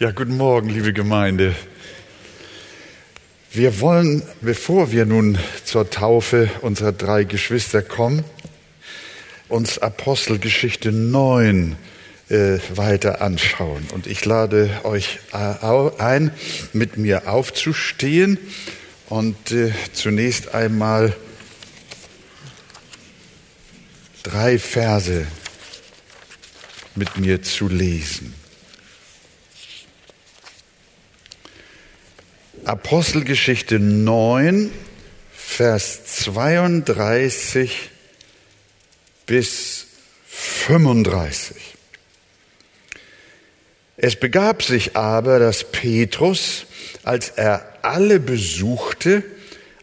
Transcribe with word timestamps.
Ja, 0.00 0.12
guten 0.12 0.38
Morgen, 0.38 0.70
liebe 0.70 0.94
Gemeinde. 0.94 1.54
Wir 3.52 3.80
wollen, 3.80 4.22
bevor 4.40 4.92
wir 4.92 5.04
nun 5.04 5.36
zur 5.66 5.90
Taufe 5.90 6.48
unserer 6.62 6.92
drei 6.92 7.24
Geschwister 7.24 7.82
kommen, 7.82 8.24
uns 9.50 9.76
Apostelgeschichte 9.76 10.90
9 10.90 11.76
äh, 12.30 12.60
weiter 12.74 13.20
anschauen. 13.20 13.88
Und 13.92 14.06
ich 14.06 14.24
lade 14.24 14.70
euch 14.84 15.18
ein, 15.32 16.32
mit 16.72 16.96
mir 16.96 17.28
aufzustehen 17.28 18.38
und 19.10 19.52
äh, 19.52 19.70
zunächst 19.92 20.54
einmal 20.54 21.14
drei 24.22 24.58
Verse 24.58 25.26
mit 26.94 27.18
mir 27.18 27.42
zu 27.42 27.68
lesen. 27.68 28.39
Apostelgeschichte 32.64 33.78
9, 33.78 34.70
Vers 35.32 36.04
32 36.04 37.90
bis 39.24 39.86
35. 40.26 41.56
Es 43.96 44.16
begab 44.16 44.62
sich 44.62 44.94
aber, 44.94 45.38
dass 45.38 45.64
Petrus, 45.72 46.66
als 47.02 47.30
er 47.30 47.64
alle 47.80 48.20
besuchte, 48.20 49.22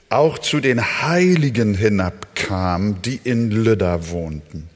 auch 0.10 0.38
zu 0.38 0.60
den 0.60 1.02
Heiligen 1.02 1.74
hinabkam, 1.74 3.02
die 3.02 3.20
in 3.24 3.50
Lydda 3.50 4.10
wohnten. 4.10 4.70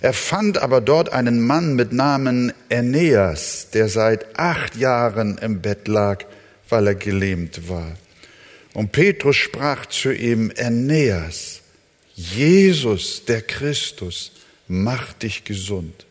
Er 0.00 0.12
fand 0.12 0.58
aber 0.58 0.80
dort 0.80 1.12
einen 1.12 1.40
Mann 1.40 1.74
mit 1.74 1.92
Namen 1.92 2.52
Aeneas, 2.70 3.70
der 3.70 3.88
seit 3.88 4.38
acht 4.38 4.76
Jahren 4.76 5.38
im 5.38 5.62
Bett 5.62 5.86
lag 5.86 6.24
weil 6.68 6.88
er 6.88 6.94
gelähmt 6.94 7.68
war. 7.68 7.96
Und 8.74 8.92
Petrus 8.92 9.36
sprach 9.36 9.86
zu 9.86 10.12
ihm, 10.12 10.52
Aeneas, 10.56 11.62
Jesus, 12.14 13.24
der 13.24 13.42
Christus, 13.42 14.32
macht 14.68 15.22
dich 15.22 15.44
gesund. 15.44 16.06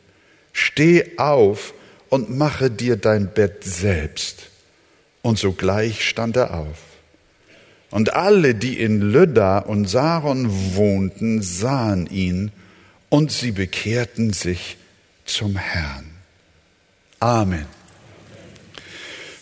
Steh 0.53 1.17
auf 1.17 1.73
und 2.09 2.35
mache 2.35 2.71
dir 2.71 2.95
dein 2.95 3.33
Bett 3.33 3.63
selbst. 3.63 4.49
Und 5.21 5.37
sogleich 5.37 6.07
stand 6.07 6.37
er 6.37 6.53
auf. 6.53 6.77
Und 7.91 8.13
alle, 8.13 8.55
die 8.55 8.79
in 8.79 9.01
Lydda 9.01 9.59
und 9.59 9.85
Saron 9.85 10.75
wohnten, 10.75 11.41
sahen 11.41 12.07
ihn 12.07 12.51
und 13.09 13.31
sie 13.31 13.51
bekehrten 13.51 14.33
sich 14.33 14.77
zum 15.25 15.55
Herrn. 15.55 16.11
Amen. 17.19 17.74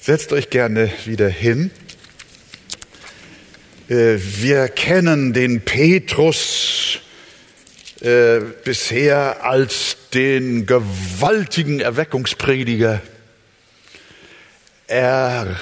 Setzt 0.05 0.33
euch 0.33 0.49
gerne 0.49 0.91
wieder 1.05 1.29
hin. 1.29 1.71
Äh, 3.87 4.17
wir 4.19 4.67
kennen 4.67 5.31
den 5.31 5.61
Petrus 5.61 6.99
äh, 8.01 8.41
bisher 8.65 9.45
als 9.45 9.95
den 10.13 10.65
gewaltigen 10.65 11.79
Erweckungsprediger. 11.79 13.01
Er 14.87 15.55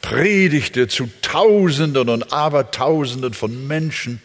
predigte 0.00 0.88
zu 0.88 1.10
Tausenden 1.20 2.08
und 2.08 2.32
Abertausenden 2.32 3.34
von 3.34 3.66
Menschen. 3.66 4.22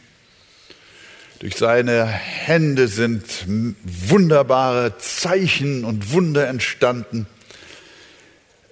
Durch 1.40 1.58
seine 1.58 2.06
Hände 2.06 2.88
sind 2.88 3.26
wunderbare 3.84 4.98
Zeichen 4.98 5.84
und 5.84 6.14
Wunder 6.14 6.48
entstanden. 6.48 7.28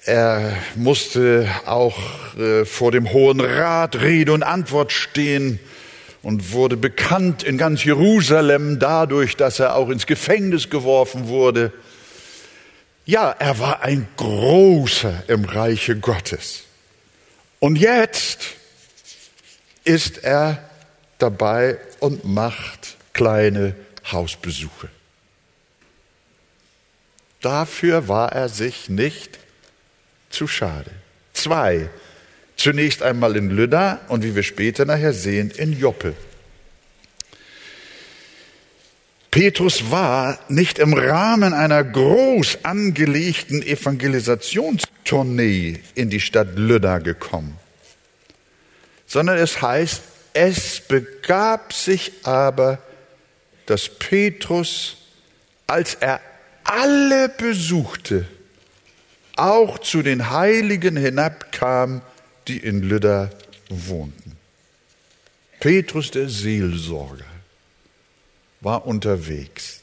Er 0.05 0.55
musste 0.75 1.49
auch 1.65 1.97
äh, 2.37 2.63
vor 2.63 2.91
dem 2.91 3.11
Hohen 3.11 3.39
Rat 3.39 3.95
Rede 4.01 4.33
und 4.33 4.43
Antwort 4.43 4.91
stehen 4.91 5.59
und 6.21 6.51
wurde 6.51 6.77
bekannt 6.77 7.41
in 7.41 7.57
ganz 7.57 7.83
Jerusalem 7.83 8.77
dadurch, 8.77 9.35
dass 9.35 9.59
er 9.59 9.75
auch 9.75 9.89
ins 9.89 10.05
Gefängnis 10.05 10.69
geworfen 10.69 11.27
wurde. 11.27 11.73
Ja, 13.07 13.31
er 13.31 13.57
war 13.57 13.81
ein 13.81 14.07
großer 14.15 15.23
im 15.27 15.43
Reiche 15.43 15.95
Gottes. 15.95 16.65
Und 17.59 17.75
jetzt 17.75 18.45
ist 19.85 20.23
er 20.23 20.69
dabei 21.17 21.79
und 21.99 22.25
macht 22.25 22.95
kleine 23.13 23.75
Hausbesuche. 24.11 24.89
Dafür 27.41 28.07
war 28.07 28.31
er 28.33 28.49
sich 28.49 28.87
nicht 28.89 29.39
zu 30.35 30.47
schade. 30.47 30.91
Zwei. 31.33 31.89
Zunächst 32.57 33.01
einmal 33.01 33.35
in 33.35 33.49
Lydda 33.49 34.01
und 34.07 34.23
wie 34.23 34.35
wir 34.35 34.43
später 34.43 34.85
nachher 34.85 35.13
sehen, 35.13 35.49
in 35.51 35.77
Joppe. 35.77 36.13
Petrus 39.31 39.91
war 39.91 40.39
nicht 40.47 40.79
im 40.79 40.93
Rahmen 40.93 41.53
einer 41.53 41.83
groß 41.83 42.59
angelegten 42.63 43.61
Evangelisationstournee 43.61 45.81
in 45.93 46.09
die 46.09 46.21
Stadt 46.21 46.55
Lydda 46.55 46.99
gekommen, 46.99 47.57
sondern 49.05 49.37
es 49.37 49.61
heißt, 49.61 50.01
es 50.31 50.79
begab 50.79 51.73
sich 51.73 52.13
aber, 52.23 52.81
dass 53.65 53.89
Petrus, 53.89 54.95
als 55.67 55.95
er 55.95 56.21
alle 56.63 57.27
besuchte, 57.27 58.25
auch 59.35 59.79
zu 59.79 60.01
den 60.01 60.29
Heiligen 60.29 60.97
hinabkam, 60.97 62.01
die 62.47 62.57
in 62.57 62.81
Lydda 62.81 63.29
wohnten. 63.69 64.33
Petrus 65.59 66.11
der 66.11 66.29
Seelsorger 66.29 67.25
war 68.61 68.85
unterwegs. 68.85 69.81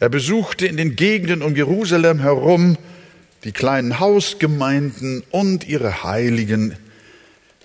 Er 0.00 0.08
besuchte 0.08 0.66
in 0.66 0.76
den 0.76 0.96
Gegenden 0.96 1.42
um 1.42 1.54
Jerusalem 1.56 2.20
herum 2.20 2.76
die 3.44 3.52
kleinen 3.52 4.00
Hausgemeinden 4.00 5.22
und 5.30 5.66
ihre 5.66 6.02
Heiligen 6.02 6.76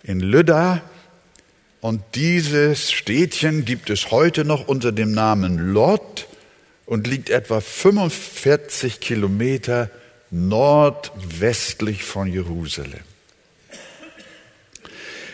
in 0.03 0.19
Lydda. 0.19 0.81
Und 1.81 2.01
dieses 2.15 2.91
Städtchen 2.91 3.63
gibt 3.63 3.89
es 3.89 4.11
heute 4.11 4.43
noch 4.43 4.67
unter 4.67 4.91
dem 4.91 5.13
Namen 5.13 5.73
Lot 5.73 6.27
und 6.85 7.07
liegt 7.07 7.29
etwa 7.29 7.61
45 7.61 8.99
Kilometer 8.99 9.89
nordwestlich 10.31 12.03
von 12.03 12.27
Jerusalem. 12.27 13.03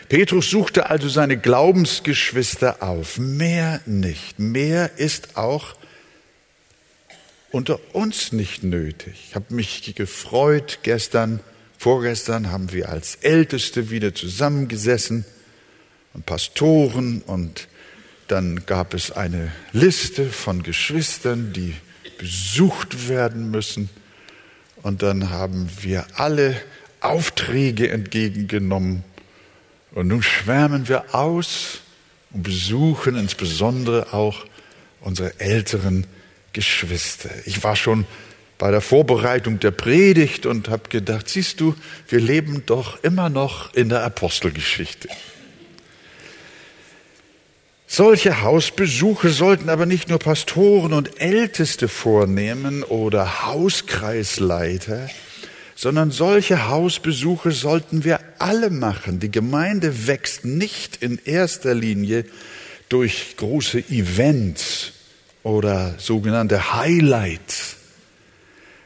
Petrus 0.08 0.50
suchte 0.50 0.88
also 0.88 1.08
seine 1.08 1.36
Glaubensgeschwister 1.36 2.82
auf. 2.82 3.18
Mehr 3.18 3.80
nicht. 3.86 4.38
Mehr 4.38 4.98
ist 4.98 5.36
auch 5.36 5.74
unter 7.50 7.80
uns 7.94 8.32
nicht 8.32 8.62
nötig. 8.62 9.14
Ich 9.28 9.34
habe 9.34 9.52
mich 9.52 9.94
gefreut. 9.96 10.80
Gestern, 10.82 11.40
vorgestern 11.78 12.50
haben 12.50 12.72
wir 12.72 12.88
als 12.88 13.16
Älteste 13.16 13.90
wieder 13.90 14.14
zusammengesessen 14.14 15.24
und 16.14 16.24
Pastoren 16.24 17.22
und 17.22 17.66
dann 18.28 18.66
gab 18.66 18.94
es 18.94 19.12
eine 19.12 19.52
Liste 19.72 20.26
von 20.26 20.62
Geschwistern, 20.62 21.52
die 21.52 21.74
besucht 22.18 23.08
werden 23.08 23.50
müssen. 23.50 23.88
Und 24.86 25.02
dann 25.02 25.30
haben 25.30 25.68
wir 25.80 26.06
alle 26.14 26.54
Aufträge 27.00 27.90
entgegengenommen. 27.90 29.02
Und 29.90 30.06
nun 30.06 30.22
schwärmen 30.22 30.86
wir 30.86 31.12
aus 31.12 31.80
und 32.30 32.44
besuchen 32.44 33.16
insbesondere 33.16 34.12
auch 34.12 34.46
unsere 35.00 35.40
älteren 35.40 36.06
Geschwister. 36.52 37.30
Ich 37.46 37.64
war 37.64 37.74
schon 37.74 38.06
bei 38.58 38.70
der 38.70 38.80
Vorbereitung 38.80 39.58
der 39.58 39.72
Predigt 39.72 40.46
und 40.46 40.68
habe 40.68 40.88
gedacht, 40.88 41.28
siehst 41.28 41.58
du, 41.58 41.74
wir 42.06 42.20
leben 42.20 42.62
doch 42.66 43.02
immer 43.02 43.28
noch 43.28 43.74
in 43.74 43.88
der 43.88 44.04
Apostelgeschichte. 44.04 45.08
Solche 47.86 48.42
Hausbesuche 48.42 49.28
sollten 49.28 49.68
aber 49.68 49.86
nicht 49.86 50.08
nur 50.08 50.18
Pastoren 50.18 50.92
und 50.92 51.20
Älteste 51.20 51.86
vornehmen 51.88 52.82
oder 52.82 53.46
Hauskreisleiter, 53.46 55.08
sondern 55.76 56.10
solche 56.10 56.68
Hausbesuche 56.68 57.52
sollten 57.52 58.02
wir 58.02 58.18
alle 58.38 58.70
machen. 58.70 59.20
Die 59.20 59.30
Gemeinde 59.30 60.06
wächst 60.08 60.44
nicht 60.44 61.02
in 61.02 61.20
erster 61.24 61.74
Linie 61.74 62.24
durch 62.88 63.36
große 63.36 63.78
Events 63.90 64.92
oder 65.42 65.94
sogenannte 65.98 66.74
Highlights, 66.74 67.76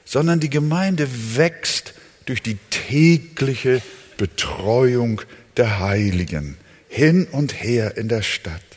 sondern 0.05 0.41
die 0.41 0.51
Gemeinde 0.51 1.09
wächst 1.37 1.95
durch 2.27 2.43
die 2.43 2.59
tägliche 2.69 3.81
Betreuung 4.19 5.23
der 5.57 5.81
Heiligen 5.81 6.59
hin 6.89 7.27
und 7.33 7.63
her 7.63 7.97
in 7.97 8.09
der 8.09 8.23
Stadt. 8.23 8.70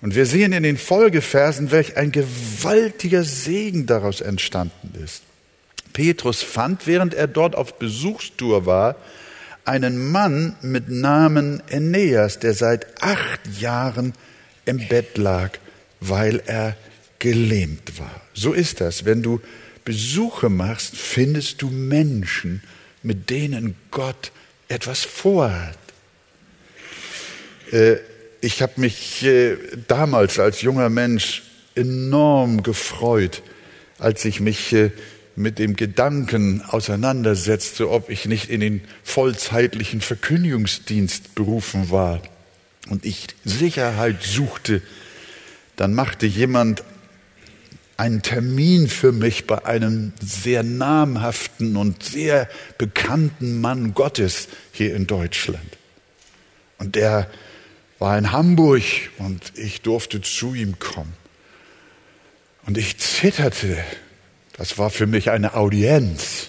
Und 0.00 0.14
wir 0.14 0.26
sehen 0.26 0.52
in 0.52 0.62
den 0.62 0.78
Folgeversen, 0.78 1.70
welch 1.70 1.96
ein 1.96 2.10
gewaltiger 2.10 3.22
Segen 3.22 3.86
daraus 3.86 4.20
entstanden 4.20 4.94
ist. 5.02 5.22
Petrus 5.92 6.42
fand, 6.42 6.86
während 6.86 7.14
er 7.14 7.26
dort 7.26 7.54
auf 7.54 7.78
Besuchstour 7.78 8.64
war, 8.64 8.96
einen 9.64 10.10
Mann 10.10 10.56
mit 10.62 10.88
Namen 10.88 11.62
Aeneas, 11.70 12.38
der 12.38 12.54
seit 12.54 13.02
acht 13.02 13.40
Jahren 13.60 14.14
im 14.64 14.88
Bett 14.88 15.18
lag, 15.18 15.58
weil 16.00 16.42
er 16.46 16.76
gelähmt 17.18 17.98
war. 17.98 18.22
So 18.32 18.52
ist 18.52 18.80
das. 18.80 19.04
Wenn 19.04 19.22
du 19.22 19.40
Besuche 19.84 20.48
machst, 20.48 20.96
findest 20.96 21.60
du 21.60 21.68
Menschen, 21.68 22.62
mit 23.02 23.30
denen 23.30 23.74
Gott 23.90 24.32
etwas 24.68 25.04
vorhat. 25.04 25.78
Äh, 27.70 27.96
ich 28.40 28.62
habe 28.62 28.72
mich 28.76 29.24
äh, 29.24 29.56
damals 29.88 30.38
als 30.38 30.62
junger 30.62 30.88
Mensch 30.88 31.42
enorm 31.74 32.62
gefreut, 32.62 33.42
als 33.98 34.24
ich 34.24 34.40
mich 34.40 34.72
äh, 34.72 34.90
mit 35.36 35.58
dem 35.58 35.76
Gedanken 35.76 36.62
auseinandersetzte, 36.66 37.90
ob 37.90 38.10
ich 38.10 38.26
nicht 38.26 38.50
in 38.50 38.60
den 38.60 38.80
vollzeitlichen 39.02 40.00
Verkündigungsdienst 40.00 41.34
berufen 41.34 41.90
war 41.90 42.20
und 42.88 43.04
ich 43.04 43.28
Sicherheit 43.44 44.22
suchte, 44.22 44.82
dann 45.76 45.94
machte 45.94 46.26
jemand 46.26 46.84
einen 47.96 48.22
Termin 48.22 48.88
für 48.88 49.12
mich 49.12 49.46
bei 49.46 49.64
einem 49.64 50.12
sehr 50.22 50.62
namhaften 50.62 51.76
und 51.76 52.02
sehr 52.02 52.48
bekannten 52.78 53.60
Mann 53.60 53.94
Gottes 53.94 54.48
hier 54.72 54.94
in 54.94 55.06
Deutschland. 55.06 55.76
Und 56.78 56.96
der 56.96 57.30
war 58.00 58.18
in 58.18 58.32
Hamburg 58.32 58.82
und 59.18 59.52
ich 59.56 59.82
durfte 59.82 60.20
zu 60.20 60.54
ihm 60.54 60.78
kommen. 60.78 61.14
Und 62.66 62.76
ich 62.76 62.98
zitterte. 62.98 63.84
Das 64.56 64.78
war 64.78 64.90
für 64.90 65.06
mich 65.06 65.30
eine 65.30 65.54
Audienz. 65.54 66.48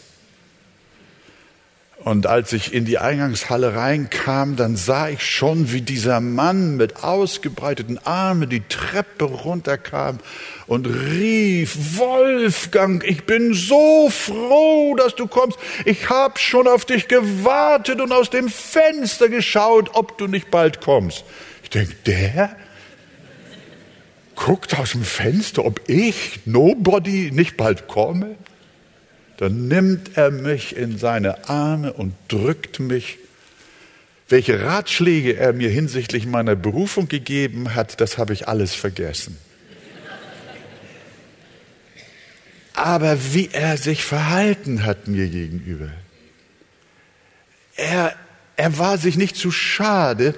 Und 2.03 2.25
als 2.25 2.51
ich 2.51 2.74
in 2.74 2.86
die 2.86 2.98
Eingangshalle 2.98 3.75
reinkam, 3.75 4.56
dann 4.56 4.75
sah 4.75 5.09
ich 5.09 5.24
schon, 5.24 5.71
wie 5.71 5.81
dieser 5.81 6.19
Mann 6.19 6.75
mit 6.75 7.03
ausgebreiteten 7.03 8.00
Armen 8.03 8.50
die 8.50 8.63
Treppe 8.68 9.25
runterkam 9.25 10.18
und 10.65 10.88
rief, 10.88 11.98
Wolfgang, 11.98 13.03
ich 13.03 13.25
bin 13.25 13.53
so 13.53 14.09
froh, 14.09 14.95
dass 14.95 15.13
du 15.15 15.27
kommst. 15.27 15.59
Ich 15.86 16.09
habe 16.09 16.39
schon 16.39 16.68
auf 16.68 16.86
dich 16.86 17.07
gewartet 17.07 18.01
und 18.01 18.12
aus 18.12 18.31
dem 18.31 18.50
Fenster 18.50 19.30
geschaut, 19.30 19.92
ob 19.94 20.18
du 20.18 20.25
nicht 20.25 20.50
bald 20.50 20.81
kommst. 20.81 21.24
Ich 21.62 21.69
denke, 21.69 21.94
der 22.07 22.56
guckt 24.36 24.75
aus 24.80 24.94
dem 24.94 25.04
Fenster, 25.04 25.63
ob 25.63 25.88
ich, 25.88 26.39
Nobody, 26.45 27.30
nicht 27.31 27.57
bald 27.57 27.88
komme 27.88 28.38
dann 29.42 29.68
nimmt 29.68 30.18
er 30.18 30.30
mich 30.30 30.76
in 30.76 31.00
seine 31.00 31.50
Arme 31.50 31.94
und 31.94 32.14
drückt 32.28 32.80
mich. 32.80 33.18
Welche 34.30 34.64
Ratschläge 34.64 35.36
er 35.36 35.52
mir 35.52 35.72
hinsichtlich 35.72 36.28
meiner 36.28 36.56
Berufung 36.56 37.08
gegeben 37.08 37.74
hat, 37.74 38.00
das 38.02 38.20
habe 38.20 38.34
ich 38.34 38.48
alles 38.48 38.76
vergessen. 38.76 39.36
Aber 42.76 43.18
wie 43.34 43.50
er 43.52 43.78
sich 43.78 44.04
verhalten 44.04 44.86
hat 44.86 45.08
mir 45.08 45.28
gegenüber. 45.28 45.90
Er, 47.78 48.14
er 48.58 48.78
war 48.78 49.00
sich 49.00 49.18
nicht 49.18 49.36
zu 49.36 49.50
schade, 49.50 50.36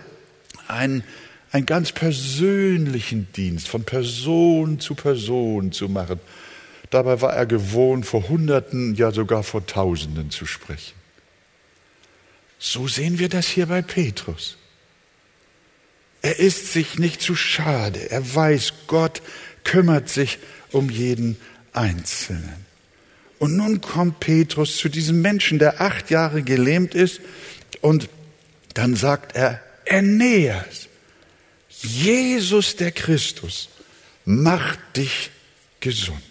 einen, 0.69 1.03
einen 1.51 1.65
ganz 1.65 1.91
persönlichen 1.91 3.27
Dienst 3.33 3.67
von 3.67 3.83
Person 3.83 4.79
zu 4.79 4.95
Person 4.95 5.73
zu 5.73 5.89
machen 5.89 6.21
Dabei 6.93 7.21
war 7.21 7.33
er 7.33 7.47
gewohnt, 7.47 8.05
vor 8.05 8.29
Hunderten, 8.29 8.93
ja 8.93 9.09
sogar 9.09 9.41
vor 9.41 9.65
Tausenden 9.65 10.29
zu 10.29 10.45
sprechen. 10.45 10.93
So 12.59 12.87
sehen 12.87 13.17
wir 13.17 13.29
das 13.29 13.47
hier 13.47 13.65
bei 13.65 13.81
Petrus. 13.81 14.57
Er 16.21 16.37
ist 16.37 16.71
sich 16.71 16.99
nicht 16.99 17.19
zu 17.19 17.35
schade. 17.35 18.11
Er 18.11 18.35
weiß, 18.35 18.73
Gott 18.85 19.23
kümmert 19.63 20.07
sich 20.07 20.37
um 20.71 20.91
jeden 20.91 21.37
Einzelnen. 21.73 22.67
Und 23.39 23.57
nun 23.57 23.81
kommt 23.81 24.19
Petrus 24.19 24.77
zu 24.77 24.87
diesem 24.87 25.19
Menschen, 25.19 25.57
der 25.57 25.81
acht 25.81 26.11
Jahre 26.11 26.43
gelähmt 26.43 26.93
ist, 26.93 27.21
und 27.81 28.07
dann 28.75 28.95
sagt 28.95 29.35
er, 29.35 29.59
Aeneas, 29.89 30.89
Jesus 31.69 32.75
der 32.75 32.91
Christus, 32.91 33.69
macht 34.25 34.77
dich 34.95 35.31
gesund. 35.79 36.21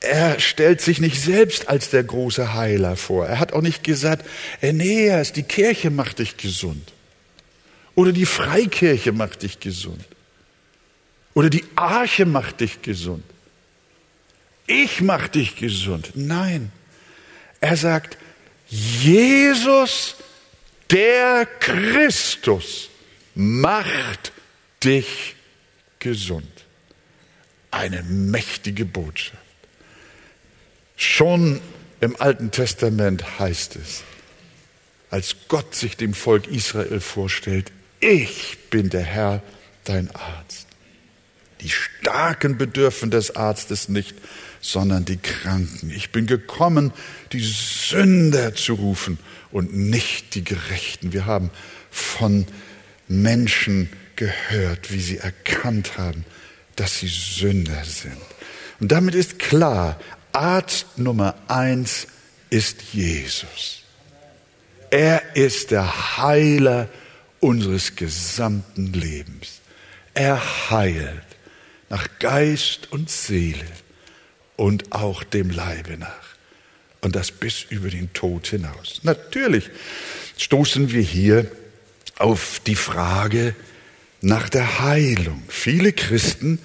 Er 0.00 0.38
stellt 0.38 0.80
sich 0.80 1.00
nicht 1.00 1.20
selbst 1.20 1.68
als 1.68 1.90
der 1.90 2.04
große 2.04 2.54
Heiler 2.54 2.96
vor. 2.96 3.26
Er 3.26 3.40
hat 3.40 3.52
auch 3.52 3.62
nicht 3.62 3.82
gesagt, 3.82 4.24
Aeneas, 4.62 5.32
die 5.32 5.42
Kirche 5.42 5.90
macht 5.90 6.20
dich 6.20 6.36
gesund. 6.36 6.92
Oder 7.96 8.12
die 8.12 8.26
Freikirche 8.26 9.10
macht 9.10 9.42
dich 9.42 9.58
gesund. 9.58 10.04
Oder 11.34 11.50
die 11.50 11.64
Arche 11.74 12.26
macht 12.26 12.60
dich 12.60 12.80
gesund. 12.82 13.24
Ich 14.68 15.00
mach 15.00 15.26
dich 15.28 15.56
gesund. 15.56 16.12
Nein. 16.14 16.70
Er 17.60 17.76
sagt, 17.76 18.16
Jesus, 18.68 20.14
der 20.90 21.46
Christus, 21.58 22.90
macht 23.34 24.32
dich 24.84 25.34
gesund. 25.98 26.64
Eine 27.70 28.02
mächtige 28.04 28.84
Botschaft. 28.84 29.47
Schon 31.00 31.60
im 32.00 32.20
Alten 32.20 32.50
Testament 32.50 33.38
heißt 33.38 33.76
es, 33.76 34.02
als 35.10 35.36
Gott 35.46 35.76
sich 35.76 35.96
dem 35.96 36.12
Volk 36.12 36.48
Israel 36.48 36.98
vorstellt, 36.98 37.70
ich 38.00 38.58
bin 38.68 38.90
der 38.90 39.04
Herr, 39.04 39.40
dein 39.84 40.10
Arzt. 40.10 40.66
Die 41.60 41.70
Starken 41.70 42.58
bedürfen 42.58 43.12
des 43.12 43.36
Arztes 43.36 43.88
nicht, 43.88 44.16
sondern 44.60 45.04
die 45.04 45.18
Kranken. 45.18 45.92
Ich 45.92 46.10
bin 46.10 46.26
gekommen, 46.26 46.92
die 47.32 47.44
Sünder 47.44 48.56
zu 48.56 48.74
rufen 48.74 49.20
und 49.52 49.76
nicht 49.76 50.34
die 50.34 50.42
Gerechten. 50.42 51.12
Wir 51.12 51.26
haben 51.26 51.52
von 51.92 52.44
Menschen 53.06 53.88
gehört, 54.16 54.92
wie 54.92 55.00
sie 55.00 55.18
erkannt 55.18 55.96
haben, 55.96 56.24
dass 56.74 56.98
sie 56.98 57.06
Sünder 57.08 57.84
sind. 57.84 58.16
Und 58.80 58.90
damit 58.90 59.14
ist 59.14 59.38
klar, 59.38 59.98
Arzt 60.38 60.98
Nummer 60.98 61.34
eins 61.48 62.06
ist 62.48 62.92
Jesus. 62.92 63.82
Er 64.88 65.34
ist 65.34 65.72
der 65.72 66.16
Heiler 66.16 66.88
unseres 67.40 67.96
gesamten 67.96 68.92
Lebens. 68.92 69.60
Er 70.14 70.40
heilt 70.70 71.24
nach 71.90 72.06
Geist 72.20 72.92
und 72.92 73.10
Seele 73.10 73.66
und 74.54 74.92
auch 74.92 75.24
dem 75.24 75.50
Leibe 75.50 75.98
nach. 75.98 76.36
Und 77.00 77.16
das 77.16 77.32
bis 77.32 77.64
über 77.68 77.90
den 77.90 78.12
Tod 78.12 78.46
hinaus. 78.46 79.00
Natürlich 79.02 79.70
stoßen 80.36 80.92
wir 80.92 81.02
hier 81.02 81.50
auf 82.16 82.60
die 82.64 82.76
Frage 82.76 83.56
nach 84.20 84.48
der 84.48 84.78
Heilung. 84.78 85.42
Viele 85.48 85.92
Christen 85.92 86.60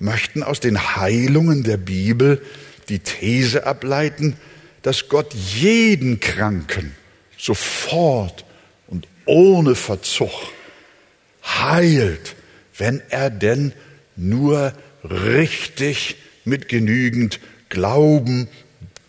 möchten 0.00 0.42
aus 0.42 0.58
den 0.58 0.96
Heilungen 0.96 1.62
der 1.62 1.76
Bibel 1.76 2.42
die 2.88 3.00
These 3.00 3.66
ableiten, 3.66 4.36
dass 4.82 5.08
Gott 5.08 5.34
jeden 5.34 6.20
Kranken 6.20 6.94
sofort 7.38 8.44
und 8.88 9.06
ohne 9.26 9.74
Verzug 9.74 10.30
heilt, 11.44 12.34
wenn 12.76 13.02
er 13.10 13.30
denn 13.30 13.72
nur 14.16 14.72
richtig 15.04 16.16
mit 16.44 16.68
genügend 16.68 17.40
Glauben 17.68 18.48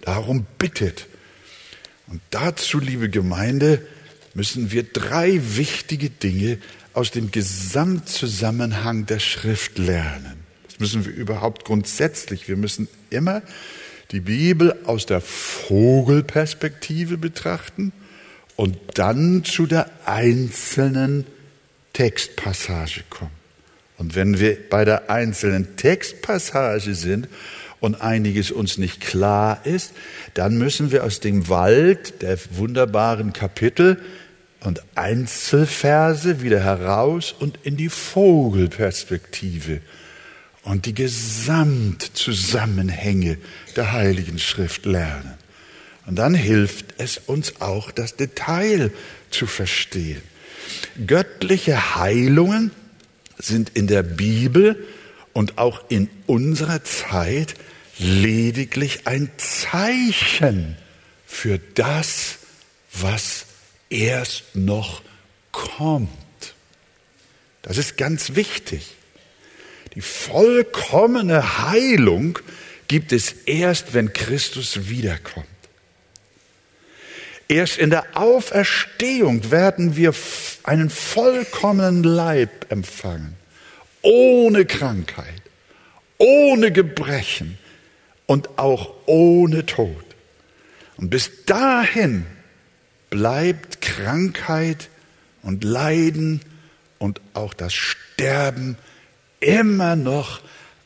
darum 0.01 0.45
bittet. 0.57 1.07
Und 2.07 2.21
dazu, 2.29 2.79
liebe 2.79 3.09
Gemeinde, 3.09 3.85
müssen 4.33 4.71
wir 4.71 4.83
drei 4.83 5.39
wichtige 5.55 6.09
Dinge 6.09 6.59
aus 6.93 7.11
dem 7.11 7.31
Gesamtzusammenhang 7.31 9.05
der 9.05 9.19
Schrift 9.19 9.77
lernen. 9.77 10.43
Das 10.67 10.79
müssen 10.79 11.05
wir 11.05 11.13
überhaupt 11.13 11.65
grundsätzlich. 11.65 12.47
Wir 12.47 12.57
müssen 12.57 12.87
immer 13.13 13.41
die 14.11 14.19
Bibel 14.19 14.75
aus 14.85 15.05
der 15.05 15.21
Vogelperspektive 15.21 17.17
betrachten 17.17 17.91
und 18.55 18.77
dann 18.93 19.43
zu 19.43 19.65
der 19.65 19.89
einzelnen 20.05 21.25
Textpassage 21.93 23.03
kommen. 23.09 23.31
Und 23.97 24.15
wenn 24.15 24.39
wir 24.39 24.57
bei 24.69 24.85
der 24.85 25.09
einzelnen 25.09 25.75
Textpassage 25.77 26.93
sind 26.95 27.27
und 27.79 28.01
einiges 28.01 28.51
uns 28.51 28.77
nicht 28.77 29.01
klar 29.01 29.61
ist, 29.65 29.93
dann 30.33 30.57
müssen 30.57 30.91
wir 30.91 31.03
aus 31.03 31.19
dem 31.19 31.49
Wald 31.49 32.21
der 32.21 32.37
wunderbaren 32.51 33.33
Kapitel 33.33 33.99
und 34.61 34.83
Einzelverse 34.95 36.41
wieder 36.41 36.63
heraus 36.63 37.33
und 37.37 37.59
in 37.63 37.77
die 37.77 37.89
Vogelperspektive 37.89 39.81
und 40.63 40.85
die 40.85 40.93
Gesamtzusammenhänge 40.93 43.37
der 43.75 43.91
Heiligen 43.91 44.39
Schrift 44.39 44.85
lernen. 44.85 45.33
Und 46.05 46.15
dann 46.17 46.33
hilft 46.33 46.93
es 46.97 47.17
uns 47.17 47.61
auch, 47.61 47.91
das 47.91 48.15
Detail 48.15 48.91
zu 49.29 49.47
verstehen. 49.47 50.21
Göttliche 51.05 51.95
Heilungen 51.95 52.71
sind 53.37 53.71
in 53.73 53.87
der 53.87 54.03
Bibel 54.03 54.85
und 55.33 55.57
auch 55.57 55.83
in 55.89 56.09
unserer 56.27 56.83
Zeit 56.83 57.55
lediglich 57.97 59.07
ein 59.07 59.31
Zeichen 59.37 60.77
für 61.25 61.59
das, 61.75 62.37
was 62.93 63.45
erst 63.89 64.55
noch 64.55 65.01
kommt. 65.51 66.09
Das 67.61 67.77
ist 67.77 67.97
ganz 67.97 68.35
wichtig. 68.35 68.95
Die 69.95 70.01
vollkommene 70.01 71.69
Heilung 71.69 72.39
gibt 72.87 73.11
es 73.11 73.31
erst, 73.45 73.93
wenn 73.93 74.13
Christus 74.13 74.89
wiederkommt. 74.89 75.47
Erst 77.47 77.77
in 77.77 77.89
der 77.89 78.17
Auferstehung 78.17 79.51
werden 79.51 79.95
wir 79.95 80.13
einen 80.63 80.89
vollkommenen 80.89 82.03
Leib 82.03 82.71
empfangen, 82.71 83.35
ohne 84.01 84.65
Krankheit, 84.65 85.41
ohne 86.17 86.71
Gebrechen 86.71 87.57
und 88.25 88.57
auch 88.57 88.93
ohne 89.05 89.65
Tod. 89.65 90.05
Und 90.97 91.09
bis 91.09 91.45
dahin 91.45 92.25
bleibt 93.09 93.81
Krankheit 93.81 94.89
und 95.41 95.63
Leiden 95.63 96.41
und 96.97 97.21
auch 97.33 97.53
das 97.53 97.73
Sterben 97.73 98.77
immer 99.43 99.95
noch 99.95 100.41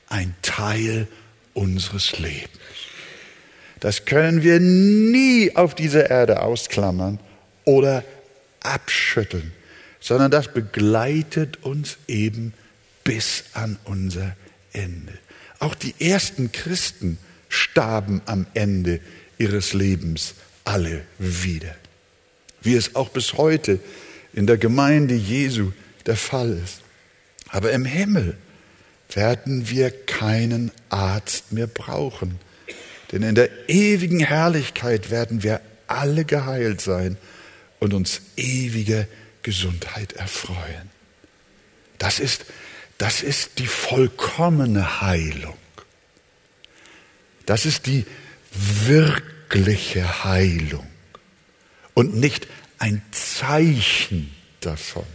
ein 0.09 0.35
Teil 0.41 1.07
unseres 1.53 2.19
Lebens. 2.19 2.49
Das 3.79 4.05
können 4.05 4.43
wir 4.43 4.59
nie 4.59 5.55
auf 5.55 5.75
dieser 5.75 6.09
Erde 6.09 6.41
ausklammern 6.41 7.19
oder 7.65 8.03
abschütteln, 8.61 9.51
sondern 9.99 10.31
das 10.31 10.51
begleitet 10.51 11.63
uns 11.63 11.97
eben 12.07 12.53
bis 13.03 13.45
an 13.53 13.77
unser 13.85 14.35
Ende. 14.73 15.13
Auch 15.59 15.75
die 15.75 15.93
ersten 15.99 16.51
Christen 16.51 17.17
starben 17.49 18.21
am 18.25 18.47
Ende 18.53 18.99
ihres 19.37 19.73
Lebens 19.73 20.33
alle 20.63 21.03
wieder. 21.19 21.75
Wie 22.61 22.75
es 22.75 22.95
auch 22.95 23.09
bis 23.09 23.33
heute 23.33 23.79
in 24.33 24.47
der 24.47 24.57
Gemeinde 24.57 25.15
Jesu 25.15 25.71
der 26.05 26.17
Fall 26.17 26.59
ist. 26.63 26.81
Aber 27.49 27.71
im 27.71 27.85
Himmel 27.85 28.37
werden 29.09 29.69
wir 29.69 29.91
keinen 29.91 30.71
Arzt 30.89 31.51
mehr 31.51 31.67
brauchen. 31.67 32.39
Denn 33.11 33.23
in 33.23 33.35
der 33.35 33.69
ewigen 33.69 34.19
Herrlichkeit 34.19 35.09
werden 35.09 35.43
wir 35.43 35.61
alle 35.87 36.25
geheilt 36.25 36.81
sein 36.81 37.17
und 37.79 37.93
uns 37.93 38.21
ewige 38.35 39.07
Gesundheit 39.43 40.13
erfreuen. 40.13 40.91
Das 41.97 42.19
ist, 42.19 42.45
das 42.97 43.21
ist 43.21 43.59
die 43.59 43.67
vollkommene 43.67 45.01
Heilung. 45.01 45.57
Das 47.45 47.65
ist 47.65 47.85
die 47.85 48.05
wirkliche 48.51 50.25
Heilung 50.25 50.85
und 51.93 52.15
nicht 52.15 52.47
ein 52.77 53.01
Zeichen 53.11 54.35
davon. 54.59 55.05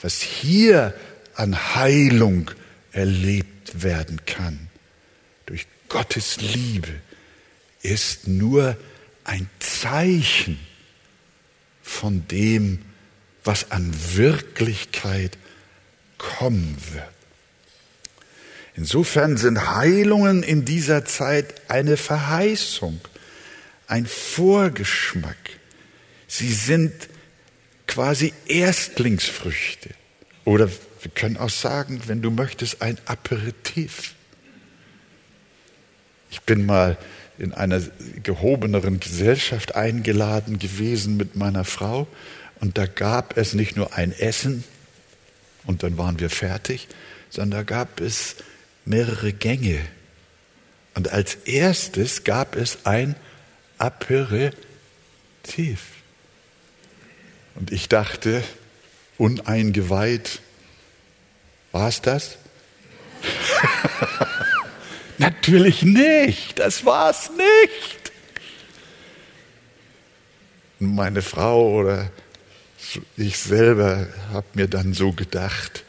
Was 0.00 0.20
hier 0.20 0.94
an 1.36 1.74
Heilung 1.74 2.50
erlebt 2.92 3.82
werden 3.82 4.24
kann 4.26 4.68
durch 5.44 5.66
Gottes 5.88 6.40
Liebe, 6.40 6.92
ist 7.82 8.26
nur 8.26 8.76
ein 9.24 9.48
Zeichen 9.60 10.58
von 11.82 12.26
dem, 12.28 12.80
was 13.44 13.70
an 13.70 13.94
Wirklichkeit 14.14 15.38
kommen 16.18 16.76
wird. 16.92 17.04
Insofern 18.74 19.36
sind 19.36 19.74
Heilungen 19.74 20.42
in 20.42 20.64
dieser 20.64 21.04
Zeit 21.04 21.70
eine 21.70 21.96
Verheißung, 21.96 23.00
ein 23.86 24.06
Vorgeschmack. 24.06 25.36
Sie 26.26 26.52
sind 26.52 26.92
quasi 27.86 28.34
Erstlingsfrüchte. 28.48 29.90
Oder 30.44 30.68
wir 31.06 31.14
können 31.14 31.36
auch 31.36 31.50
sagen, 31.50 32.00
wenn 32.06 32.20
du 32.20 32.32
möchtest, 32.32 32.82
ein 32.82 32.98
Aperitif. 33.06 34.16
Ich 36.32 36.40
bin 36.40 36.66
mal 36.66 36.98
in 37.38 37.52
einer 37.54 37.80
gehobeneren 38.24 38.98
Gesellschaft 38.98 39.76
eingeladen 39.76 40.58
gewesen 40.58 41.16
mit 41.16 41.36
meiner 41.36 41.62
Frau 41.62 42.08
und 42.58 42.76
da 42.76 42.86
gab 42.86 43.36
es 43.36 43.54
nicht 43.54 43.76
nur 43.76 43.94
ein 43.94 44.10
Essen 44.10 44.64
und 45.64 45.84
dann 45.84 45.96
waren 45.96 46.18
wir 46.18 46.28
fertig, 46.28 46.88
sondern 47.30 47.60
da 47.60 47.62
gab 47.62 48.00
es 48.00 48.34
mehrere 48.84 49.32
Gänge. 49.32 49.78
Und 50.96 51.12
als 51.12 51.36
erstes 51.44 52.24
gab 52.24 52.56
es 52.56 52.78
ein 52.82 53.14
Aperitif. 53.78 54.56
Und 57.54 57.70
ich 57.70 57.88
dachte, 57.88 58.42
uneingeweiht, 59.18 60.40
war 61.76 61.88
es 61.88 62.00
das? 62.00 62.38
Natürlich 65.18 65.82
nicht, 65.82 66.58
das 66.58 66.86
war 66.86 67.10
es 67.10 67.30
nicht. 67.30 68.12
Meine 70.78 71.20
Frau 71.20 71.70
oder 71.74 72.10
ich 73.16 73.38
selber 73.38 74.06
habe 74.32 74.46
mir 74.54 74.68
dann 74.68 74.94
so 74.94 75.12
gedacht, 75.12 75.84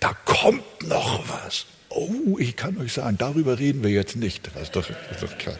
da 0.00 0.16
kommt 0.24 0.82
noch 0.88 1.28
was. 1.28 1.66
Oh, 1.90 2.38
ich 2.38 2.56
kann 2.56 2.78
euch 2.78 2.94
sagen, 2.94 3.18
darüber 3.18 3.58
reden 3.58 3.82
wir 3.82 3.90
jetzt 3.90 4.16
nicht. 4.16 4.50
Das 4.54 4.62
ist 4.64 4.76
doch, 4.76 4.86
das 4.86 5.22
ist 5.22 5.22
doch 5.22 5.38
klar. 5.38 5.58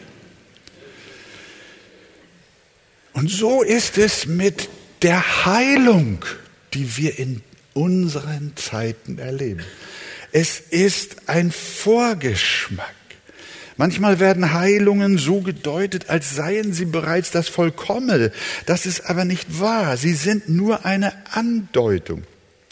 Und 3.13 3.29
so 3.29 3.61
ist 3.61 3.97
es 3.97 4.25
mit 4.25 4.69
der 5.03 5.45
Heilung, 5.45 6.25
die 6.73 6.97
wir 6.97 7.19
in 7.19 7.41
unseren 7.77 8.53
Zeiten 8.55 9.19
erleben. 9.19 9.63
Es 10.31 10.59
ist 10.59 11.29
ein 11.29 11.51
Vorgeschmack. 11.51 12.95
Manchmal 13.77 14.19
werden 14.19 14.53
Heilungen 14.53 15.19
so 15.19 15.41
gedeutet, 15.41 16.09
als 16.09 16.35
seien 16.35 16.73
sie 16.73 16.85
bereits 16.85 17.29
das 17.29 17.47
Vollkommene. 17.47 18.31
Das 18.65 18.87
ist 18.87 19.07
aber 19.07 19.23
nicht 19.25 19.59
wahr. 19.59 19.95
Sie 19.95 20.15
sind 20.15 20.49
nur 20.49 20.85
eine 20.85 21.13
Andeutung. 21.31 22.23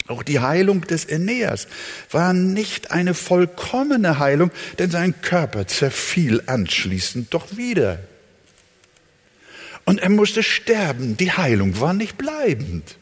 Auch 0.08 0.24
die 0.24 0.40
Heilung 0.40 0.80
des 0.80 1.08
Aeneas 1.08 1.68
war 2.10 2.32
nicht 2.32 2.90
eine 2.90 3.14
vollkommene 3.14 4.18
Heilung, 4.18 4.50
denn 4.80 4.90
sein 4.90 5.14
Körper 5.22 5.68
zerfiel 5.68 6.42
anschließend 6.46 7.32
doch 7.32 7.56
wieder. 7.56 8.00
Und 9.84 10.00
er 10.00 10.10
musste 10.10 10.42
sterben. 10.42 11.16
Die 11.16 11.30
Heilung 11.30 11.80
war 11.80 11.92
nicht 11.92 12.18
bleibend. 12.18 12.96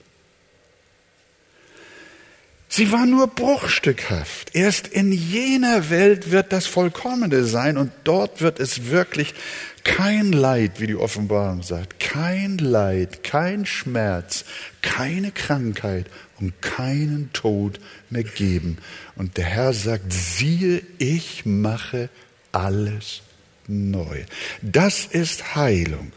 Sie 2.76 2.90
war 2.90 3.06
nur 3.06 3.28
bruchstückhaft. 3.28 4.50
Erst 4.52 4.88
in 4.88 5.12
jener 5.12 5.90
Welt 5.90 6.32
wird 6.32 6.52
das 6.52 6.66
Vollkommene 6.66 7.44
sein 7.44 7.78
und 7.78 7.92
dort 8.02 8.40
wird 8.40 8.58
es 8.58 8.90
wirklich 8.90 9.32
kein 9.84 10.32
Leid, 10.32 10.80
wie 10.80 10.88
die 10.88 10.96
Offenbarung 10.96 11.62
sagt, 11.62 12.00
kein 12.00 12.58
Leid, 12.58 13.22
kein 13.22 13.64
Schmerz, 13.64 14.44
keine 14.82 15.30
Krankheit 15.30 16.06
und 16.40 16.60
keinen 16.62 17.32
Tod 17.32 17.78
mehr 18.10 18.24
geben. 18.24 18.78
Und 19.14 19.36
der 19.36 19.44
Herr 19.44 19.72
sagt, 19.72 20.12
siehe, 20.12 20.82
ich 20.98 21.46
mache 21.46 22.08
alles 22.50 23.22
neu. 23.68 24.24
Das 24.62 25.06
ist 25.06 25.54
Heilung. 25.54 26.10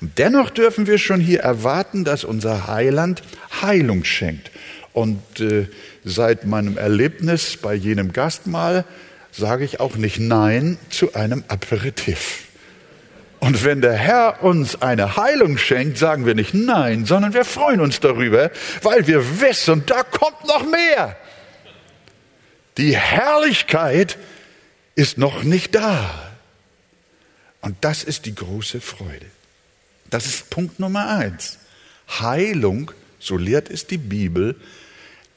Und 0.00 0.18
dennoch 0.18 0.50
dürfen 0.50 0.88
wir 0.88 0.98
schon 0.98 1.20
hier 1.20 1.42
erwarten, 1.42 2.02
dass 2.02 2.24
unser 2.24 2.66
Heiland 2.66 3.22
Heilung 3.62 4.02
schenkt. 4.02 4.50
Und 4.92 5.38
äh, 5.38 5.68
seit 6.04 6.46
meinem 6.46 6.78
Erlebnis 6.78 7.56
bei 7.56 7.74
jenem 7.74 8.12
Gastmahl 8.12 8.84
sage 9.32 9.64
ich 9.64 9.80
auch 9.80 9.96
nicht 9.96 10.18
Nein 10.18 10.78
zu 10.90 11.14
einem 11.14 11.44
Aperitif. 11.48 12.44
Und 13.38 13.64
wenn 13.64 13.80
der 13.80 13.94
Herr 13.94 14.42
uns 14.42 14.82
eine 14.82 15.16
Heilung 15.16 15.56
schenkt, 15.56 15.96
sagen 15.96 16.26
wir 16.26 16.34
nicht 16.34 16.52
Nein, 16.52 17.06
sondern 17.06 17.32
wir 17.32 17.44
freuen 17.44 17.80
uns 17.80 18.00
darüber, 18.00 18.50
weil 18.82 19.06
wir 19.06 19.40
wissen, 19.40 19.84
da 19.86 20.02
kommt 20.02 20.46
noch 20.46 20.64
mehr. 20.68 21.16
Die 22.76 22.96
Herrlichkeit 22.96 24.18
ist 24.94 25.16
noch 25.16 25.42
nicht 25.42 25.74
da. 25.74 26.10
Und 27.62 27.76
das 27.80 28.04
ist 28.04 28.26
die 28.26 28.34
große 28.34 28.80
Freude. 28.80 29.26
Das 30.10 30.26
ist 30.26 30.50
Punkt 30.50 30.78
Nummer 30.78 31.08
eins. 31.08 31.58
Heilung, 32.20 32.90
so 33.18 33.36
lehrt 33.36 33.70
es 33.70 33.86
die 33.86 33.98
Bibel, 33.98 34.56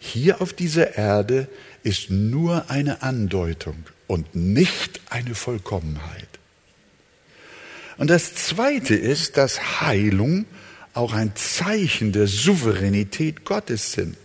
hier 0.05 0.41
auf 0.41 0.51
dieser 0.51 0.97
Erde 0.97 1.47
ist 1.81 2.09
nur 2.09 2.69
eine 2.69 3.01
Andeutung 3.01 3.85
und 4.05 4.35
nicht 4.35 4.99
eine 5.09 5.33
Vollkommenheit. 5.33 6.27
Und 7.97 8.09
das 8.09 8.35
Zweite 8.35 8.95
ist, 8.95 9.37
dass 9.37 9.81
Heilung 9.81 10.45
auch 10.93 11.13
ein 11.13 11.35
Zeichen 11.35 12.11
der 12.11 12.27
Souveränität 12.27 13.45
Gottes 13.45 13.93
sind. 13.93 14.17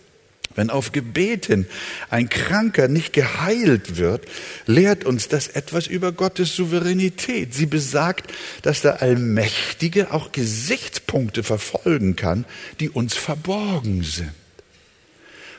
Wenn 0.53 0.69
auf 0.69 0.91
Gebeten 0.91 1.65
ein 2.09 2.27
Kranker 2.27 2.89
nicht 2.89 3.13
geheilt 3.13 3.95
wird, 3.95 4.25
lehrt 4.65 5.05
uns 5.05 5.29
das 5.29 5.47
etwas 5.47 5.87
über 5.87 6.11
Gottes 6.11 6.55
Souveränität. 6.57 7.53
Sie 7.53 7.67
besagt, 7.67 8.33
dass 8.63 8.81
der 8.81 9.01
Allmächtige 9.01 10.11
auch 10.11 10.33
Gesichtspunkte 10.33 11.43
verfolgen 11.43 12.17
kann, 12.17 12.43
die 12.81 12.89
uns 12.89 13.15
verborgen 13.15 14.03
sind. 14.03 14.33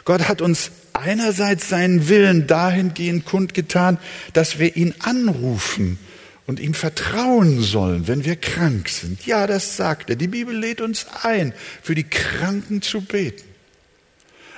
Gott 0.04 0.28
hat 0.28 0.40
uns 0.40 0.70
einerseits 0.92 1.68
seinen 1.68 2.08
Willen 2.08 2.46
dahingehend 2.46 3.24
kundgetan, 3.24 3.98
dass 4.32 4.58
wir 4.58 4.76
ihn 4.76 4.94
anrufen 5.00 5.98
und 6.46 6.58
ihm 6.58 6.74
vertrauen 6.74 7.62
sollen, 7.62 8.08
wenn 8.08 8.24
wir 8.24 8.36
krank 8.36 8.88
sind. 8.88 9.24
Ja, 9.26 9.46
das 9.46 9.76
sagt 9.76 10.10
er. 10.10 10.16
Die 10.16 10.26
Bibel 10.26 10.56
lädt 10.56 10.80
uns 10.80 11.06
ein, 11.22 11.54
für 11.82 11.94
die 11.94 12.04
Kranken 12.04 12.82
zu 12.82 13.02
beten. 13.02 13.44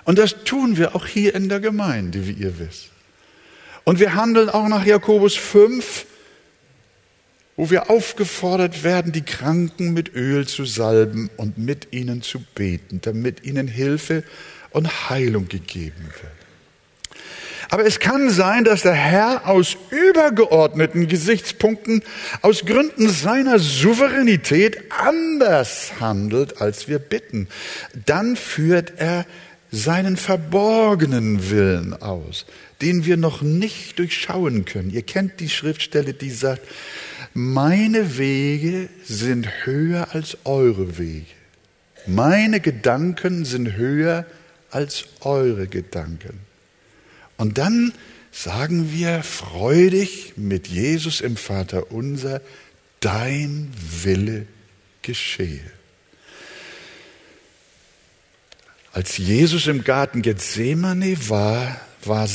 Und 0.04 0.18
das 0.18 0.44
tun 0.44 0.76
wir 0.76 0.96
auch 0.96 1.06
hier 1.06 1.34
in 1.34 1.49
der 1.49 1.61
Gemeinde, 1.61 2.26
wie 2.26 2.32
ihr 2.32 2.58
wisst. 2.58 2.90
Und 3.84 4.00
wir 4.00 4.14
handeln 4.14 4.49
auch 4.49 4.68
nach 4.68 4.87
Jakobus 4.87 5.37
5, 5.37 6.06
wo 7.56 7.70
wir 7.70 7.90
aufgefordert 7.90 8.84
werden, 8.84 9.12
die 9.12 9.22
Kranken 9.22 9.92
mit 9.92 10.14
Öl 10.14 10.46
zu 10.46 10.64
salben 10.64 11.30
und 11.37 11.58
mit 11.58 11.92
ihnen 11.92 12.22
zu 12.22 12.40
beten, 12.54 13.00
damit 13.02 13.44
ihnen 13.44 13.68
Hilfe 13.68 14.25
und 14.73 15.11
Heilung 15.11 15.49
gegeben 15.49 16.05
wird. 16.05 16.43
Aber 17.73 17.87
es 17.87 18.00
kann 18.00 18.29
sein, 18.29 18.64
dass 18.64 18.83
der 18.83 18.93
Herr 18.93 19.49
aus 19.49 19.79
übergeordneten 19.88 21.09
Gesichtspunkten, 21.09 22.02
aus 22.43 22.67
Gründen 22.67 23.09
seiner 23.09 23.59
Souveränität 23.59 24.79
anders 24.91 25.93
handelt, 25.99 26.61
als 26.61 26.87
wir 26.88 26.99
bitten. 26.99 27.49
Dann 28.05 28.37
führt 28.37 28.93
er 28.99 29.25
seinen 29.71 30.19
verborgenen 30.19 31.50
Willen 31.50 31.95
aus, 31.95 32.45
den 32.83 33.07
wir 33.07 33.17
noch 33.17 33.41
nicht 33.41 33.99
durchschauen 33.99 34.67
können. 34.67 34.91
Ihr 34.91 35.00
kennt 35.00 35.41
die 35.41 35.49
Schriftstelle, 35.49 36.12
die 36.12 36.31
sagt, 36.31 36.61
meine 37.33 38.19
Wege 38.19 38.91
sind 39.02 39.49
höher 39.64 40.09
als 40.12 40.37
eure 40.45 40.99
Wege. 40.99 41.25
Meine 42.07 42.61
Gedanken 42.61 43.47
sind 43.47 43.76
höher 43.76 44.19
als 44.19 44.41
eure 45.21 45.67
Gedanken. 45.67 46.41
Und 47.37 47.59
dann 47.59 47.93
sagen 48.31 48.93
wir 48.93 49.23
freudig 49.23 50.35
mit 50.37 50.69
Jesus 50.69 51.21
im 51.21 51.37
Vater 51.37 51.93
unser, 51.93 52.41
dein 53.00 53.73
Wille 54.02 54.47
geschehe. 55.02 55.61
Als 58.93 59.17
Jesus 59.17 59.67
im 59.67 59.85
Garten 59.85 60.23
Gethsemane 60.23 61.17
war, 61.29 61.81
war 62.05 62.29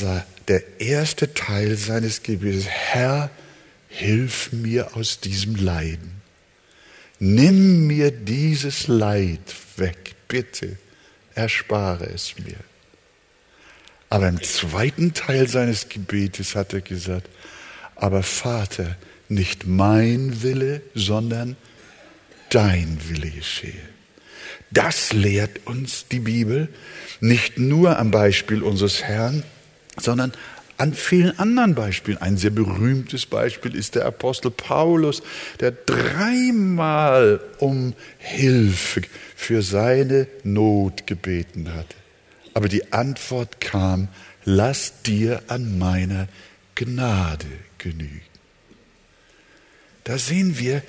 der 0.47 0.79
erste 0.79 1.33
Teil 1.33 1.77
seines 1.77 2.23
Gebetes, 2.23 2.65
Herr, 2.67 3.29
hilf 3.89 4.51
mir 4.51 4.95
aus 4.95 5.19
diesem 5.19 5.55
Leiden. 5.55 6.11
Nimm 7.19 7.87
mir 7.87 8.11
dieses 8.11 8.87
Leid 8.87 9.55
weg, 9.77 10.15
bitte, 10.27 10.77
erspare 11.37 12.05
es 12.05 12.35
mir. 12.39 12.57
Aber 14.09 14.27
im 14.27 14.41
zweiten 14.41 15.13
Teil 15.13 15.47
seines 15.47 15.89
Gebetes 15.89 16.55
hat 16.55 16.73
er 16.73 16.81
gesagt, 16.81 17.29
aber 17.95 18.23
Vater, 18.23 18.95
nicht 19.29 19.67
mein 19.67 20.41
Wille, 20.41 20.81
sondern 20.95 21.57
dein 22.49 22.97
Wille 23.07 23.29
geschehe. 23.29 23.73
Das 24.71 25.13
lehrt 25.13 25.65
uns 25.65 26.07
die 26.07 26.19
Bibel 26.19 26.69
nicht 27.19 27.57
nur 27.57 27.99
am 27.99 28.11
Beispiel 28.11 28.63
unseres 28.63 29.03
Herrn, 29.03 29.43
sondern 29.97 30.31
an 30.77 30.93
vielen 30.93 31.37
anderen 31.39 31.75
Beispielen. 31.75 32.19
Ein 32.19 32.37
sehr 32.37 32.51
berühmtes 32.51 33.25
Beispiel 33.25 33.75
ist 33.75 33.95
der 33.95 34.05
Apostel 34.05 34.51
Paulus, 34.51 35.23
der 35.59 35.71
dreimal 35.71 37.39
um 37.59 37.93
Hilfe 38.17 39.01
für 39.35 39.61
seine 39.61 40.27
Not 40.43 41.07
gebeten 41.07 41.73
hat. 41.73 41.95
Aber 42.53 42.69
die 42.69 42.93
Antwort 42.93 43.59
kam, 43.61 44.07
lass 44.45 45.01
dir 45.03 45.41
an 45.47 45.77
meiner 45.77 46.27
Gnade 46.75 47.47
genügen. 47.77 48.21
Da 50.03 50.17
sehen 50.17 50.57
wir, 50.57 50.83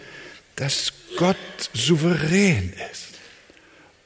dass 0.56 0.92
Gott 1.16 1.36
souverän 1.72 2.72
ist. 2.92 3.08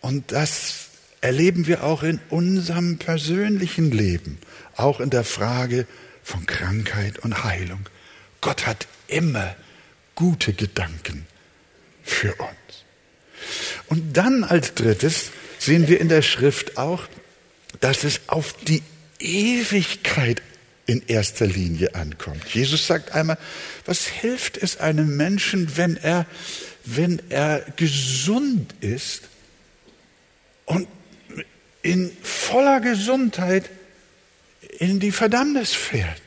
Und 0.00 0.32
das 0.32 0.88
erleben 1.20 1.66
wir 1.66 1.84
auch 1.84 2.02
in 2.02 2.20
unserem 2.30 2.98
persönlichen 2.98 3.90
Leben, 3.90 4.38
auch 4.76 5.00
in 5.00 5.11
der 5.11 5.24
Frage 5.24 5.87
von 6.22 6.46
Krankheit 6.46 7.18
und 7.18 7.44
Heilung. 7.44 7.88
Gott 8.40 8.66
hat 8.66 8.87
immer 9.08 9.54
gute 10.14 10.52
Gedanken 10.52 11.26
für 12.02 12.35
uns. 12.35 12.85
Und 13.87 14.16
dann 14.16 14.44
als 14.44 14.74
drittes 14.74 15.30
sehen 15.58 15.88
wir 15.88 16.00
in 16.00 16.08
der 16.08 16.22
Schrift 16.22 16.78
auch, 16.78 17.04
dass 17.80 18.04
es 18.04 18.20
auf 18.28 18.52
die 18.52 18.82
Ewigkeit 19.18 20.42
in 20.87 21.02
erster 21.06 21.46
Linie 21.46 21.94
ankommt. 21.94 22.48
Jesus 22.48 22.87
sagt 22.87 23.12
einmal, 23.12 23.38
was 23.85 24.06
hilft 24.06 24.56
es 24.56 24.78
einem 24.78 25.16
Menschen, 25.16 25.76
wenn 25.76 25.96
er, 25.96 26.26
wenn 26.85 27.22
er 27.30 27.61
gesund 27.76 28.74
ist 28.80 29.22
und 30.64 30.88
in 31.82 32.11
voller 32.22 32.80
Gesundheit 32.80 33.70
in 34.82 34.98
die 34.98 35.12
Verdammnis 35.12 35.72
fährt. 35.72 36.20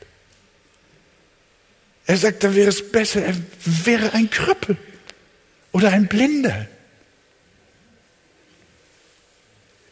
Er 2.06 2.16
sagt, 2.16 2.42
da 2.42 2.54
wäre 2.54 2.70
es 2.70 2.90
besser, 2.90 3.22
er 3.22 3.36
wäre 3.64 4.14
ein 4.14 4.30
Krüppel 4.30 4.76
oder 5.72 5.90
ein 5.90 6.06
Blinder. 6.06 6.66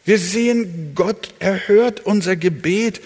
Wir 0.07 0.19
sehen, 0.19 0.95
Gott 0.95 1.35
erhört 1.41 2.01
unser 2.01 2.37
Gebet 2.37 3.03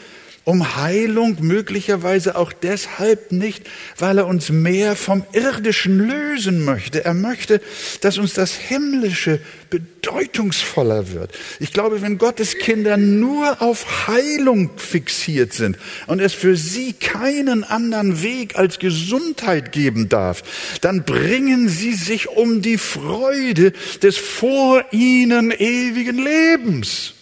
um 0.48 0.76
Heilung, 0.76 1.36
möglicherweise 1.40 2.34
auch 2.34 2.54
deshalb 2.54 3.32
nicht, 3.32 3.68
weil 3.98 4.16
er 4.16 4.26
uns 4.26 4.48
mehr 4.48 4.96
vom 4.96 5.22
Irdischen 5.32 5.98
lösen 5.98 6.64
möchte. 6.64 7.04
Er 7.04 7.12
möchte, 7.12 7.60
dass 8.00 8.16
uns 8.16 8.32
das 8.32 8.54
Himmlische 8.54 9.40
bedeutungsvoller 9.68 11.12
wird. 11.12 11.32
Ich 11.60 11.74
glaube, 11.74 12.00
wenn 12.00 12.16
Gottes 12.16 12.56
Kinder 12.56 12.96
nur 12.96 13.60
auf 13.60 14.08
Heilung 14.08 14.70
fixiert 14.78 15.52
sind 15.52 15.76
und 16.06 16.18
es 16.18 16.32
für 16.32 16.56
sie 16.56 16.94
keinen 16.94 17.62
anderen 17.62 18.22
Weg 18.22 18.56
als 18.56 18.78
Gesundheit 18.78 19.70
geben 19.70 20.08
darf, 20.08 20.42
dann 20.80 21.04
bringen 21.04 21.68
sie 21.68 21.92
sich 21.92 22.26
um 22.26 22.62
die 22.62 22.78
Freude 22.78 23.74
des 24.02 24.16
vor 24.16 24.82
ihnen 24.92 25.50
ewigen 25.50 26.16
Lebens. 26.16 27.12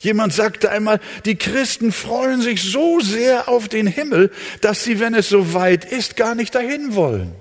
Jemand 0.00 0.32
sagte 0.32 0.70
einmal, 0.70 1.00
die 1.24 1.36
Christen 1.36 1.92
freuen 1.92 2.42
sich 2.42 2.62
so 2.62 3.00
sehr 3.00 3.48
auf 3.48 3.68
den 3.68 3.86
Himmel, 3.86 4.30
dass 4.60 4.84
sie, 4.84 5.00
wenn 5.00 5.14
es 5.14 5.28
so 5.28 5.54
weit 5.54 5.84
ist, 5.84 6.16
gar 6.16 6.34
nicht 6.34 6.54
dahin 6.54 6.94
wollen. 6.94 7.34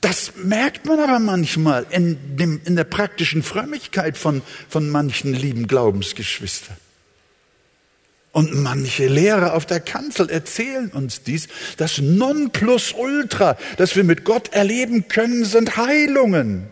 Das 0.00 0.32
merkt 0.36 0.84
man 0.84 0.98
aber 0.98 1.20
manchmal 1.20 1.86
in, 1.90 2.36
dem, 2.36 2.60
in 2.64 2.74
der 2.74 2.84
praktischen 2.84 3.44
Frömmigkeit 3.44 4.18
von, 4.18 4.42
von 4.68 4.88
manchen 4.88 5.32
lieben 5.32 5.68
Glaubensgeschwistern. 5.68 6.76
Und 8.32 8.54
manche 8.54 9.06
Lehrer 9.06 9.54
auf 9.54 9.64
der 9.64 9.78
Kanzel 9.78 10.28
erzählen 10.28 10.88
uns 10.88 11.22
dies. 11.22 11.48
Das 11.76 11.98
Nonplusultra, 11.98 13.56
das 13.76 13.94
wir 13.94 14.04
mit 14.04 14.24
Gott 14.24 14.52
erleben 14.52 15.06
können, 15.06 15.44
sind 15.44 15.76
Heilungen. 15.76 16.66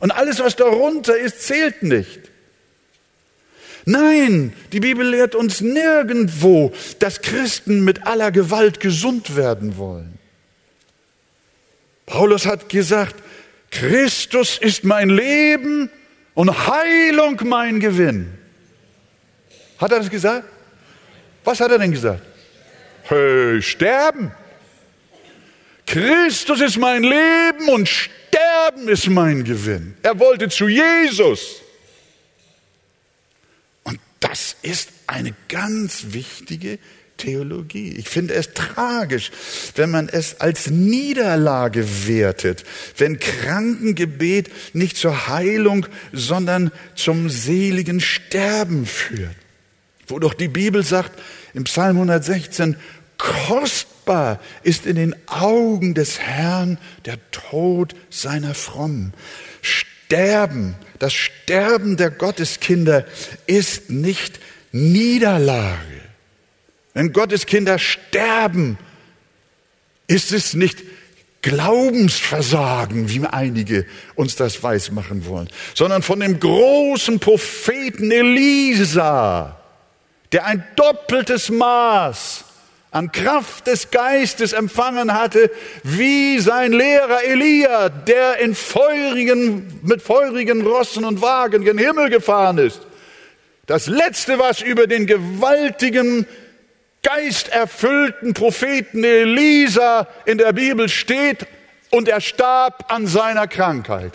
Und 0.00 0.10
alles, 0.10 0.38
was 0.38 0.56
darunter 0.56 1.16
ist, 1.16 1.42
zählt 1.42 1.82
nicht. 1.82 2.20
Nein, 3.84 4.52
die 4.72 4.80
Bibel 4.80 5.08
lehrt 5.08 5.34
uns 5.34 5.60
nirgendwo, 5.60 6.72
dass 6.98 7.22
Christen 7.22 7.84
mit 7.84 8.06
aller 8.06 8.30
Gewalt 8.30 8.80
gesund 8.80 9.34
werden 9.34 9.78
wollen. 9.78 10.18
Paulus 12.04 12.46
hat 12.46 12.68
gesagt, 12.68 13.16
Christus 13.70 14.58
ist 14.58 14.84
mein 14.84 15.10
Leben 15.10 15.90
und 16.34 16.66
Heilung 16.68 17.40
mein 17.44 17.80
Gewinn. 17.80 18.38
Hat 19.78 19.92
er 19.92 19.98
das 19.98 20.10
gesagt? 20.10 20.44
Was 21.44 21.60
hat 21.60 21.70
er 21.70 21.78
denn 21.78 21.92
gesagt? 21.92 22.22
Hey, 23.04 23.62
sterben. 23.62 24.32
Christus 25.88 26.60
ist 26.60 26.76
mein 26.76 27.02
Leben 27.02 27.68
und 27.70 27.88
Sterben 27.88 28.88
ist 28.88 29.08
mein 29.08 29.42
Gewinn. 29.42 29.94
Er 30.02 30.18
wollte 30.18 30.50
zu 30.50 30.68
Jesus. 30.68 31.62
Und 33.84 33.98
das 34.20 34.56
ist 34.60 34.90
eine 35.06 35.34
ganz 35.48 36.08
wichtige 36.10 36.78
Theologie. 37.16 37.94
Ich 37.96 38.06
finde 38.06 38.34
es 38.34 38.52
tragisch, 38.52 39.30
wenn 39.76 39.90
man 39.90 40.10
es 40.10 40.42
als 40.42 40.68
Niederlage 40.68 42.06
wertet, 42.06 42.64
wenn 42.98 43.18
Krankengebet 43.18 44.50
nicht 44.74 44.98
zur 44.98 45.28
Heilung, 45.28 45.86
sondern 46.12 46.70
zum 46.96 47.30
seligen 47.30 48.00
Sterben 48.02 48.84
führt. 48.84 49.34
Wo 50.06 50.18
doch 50.18 50.34
die 50.34 50.48
Bibel 50.48 50.82
sagt 50.82 51.18
im 51.54 51.64
Psalm 51.64 51.96
116, 51.96 52.76
kostbar 54.08 54.40
ist 54.62 54.86
in 54.86 54.96
den 54.96 55.14
Augen 55.26 55.94
des 55.94 56.18
Herrn 56.18 56.78
der 57.04 57.18
Tod 57.30 57.94
seiner 58.10 58.54
Frommen. 58.54 59.12
Sterben, 59.60 60.74
das 60.98 61.12
Sterben 61.12 61.96
der 61.96 62.10
Gotteskinder 62.10 63.04
ist 63.46 63.90
nicht 63.90 64.40
Niederlage. 64.72 66.00
Wenn 66.94 67.12
Gottes 67.12 67.46
Kinder 67.46 67.78
sterben, 67.78 68.78
ist 70.06 70.32
es 70.32 70.54
nicht 70.54 70.82
Glaubensversagen, 71.42 73.10
wie 73.10 73.24
einige 73.26 73.86
uns 74.14 74.36
das 74.36 74.62
weismachen 74.62 75.26
wollen, 75.26 75.48
sondern 75.74 76.02
von 76.02 76.20
dem 76.20 76.40
großen 76.40 77.20
Propheten 77.20 78.10
Elisa, 78.10 79.60
der 80.32 80.46
ein 80.46 80.64
doppeltes 80.76 81.50
Maß 81.50 82.47
an 82.90 83.12
Kraft 83.12 83.66
des 83.66 83.90
Geistes 83.90 84.52
empfangen 84.52 85.12
hatte, 85.12 85.50
wie 85.82 86.38
sein 86.38 86.72
Lehrer 86.72 87.22
Elia, 87.24 87.90
der 87.90 88.38
in 88.38 88.54
feurigen, 88.54 89.80
mit 89.82 90.00
feurigen 90.00 90.66
Rossen 90.66 91.04
und 91.04 91.20
Wagen 91.20 91.64
gen 91.64 91.78
Himmel 91.78 92.08
gefahren 92.08 92.58
ist. 92.58 92.80
Das 93.66 93.86
letzte, 93.86 94.38
was 94.38 94.62
über 94.62 94.86
den 94.86 95.06
gewaltigen 95.06 96.26
geisterfüllten 97.02 98.32
Propheten 98.32 99.04
Elisa 99.04 100.08
in 100.24 100.38
der 100.38 100.52
Bibel 100.52 100.88
steht 100.88 101.46
und 101.90 102.08
er 102.08 102.20
starb 102.20 102.90
an 102.90 103.06
seiner 103.06 103.46
Krankheit. 103.46 104.12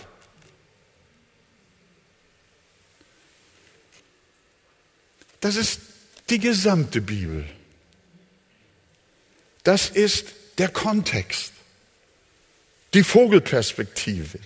Das 5.40 5.56
ist 5.56 5.80
die 6.30 6.40
gesamte 6.40 7.00
Bibel. 7.00 7.44
Das 9.64 9.88
ist 9.88 10.26
der 10.58 10.68
Kontext, 10.68 11.52
die 12.92 13.02
Vogelperspektive. 13.02 14.38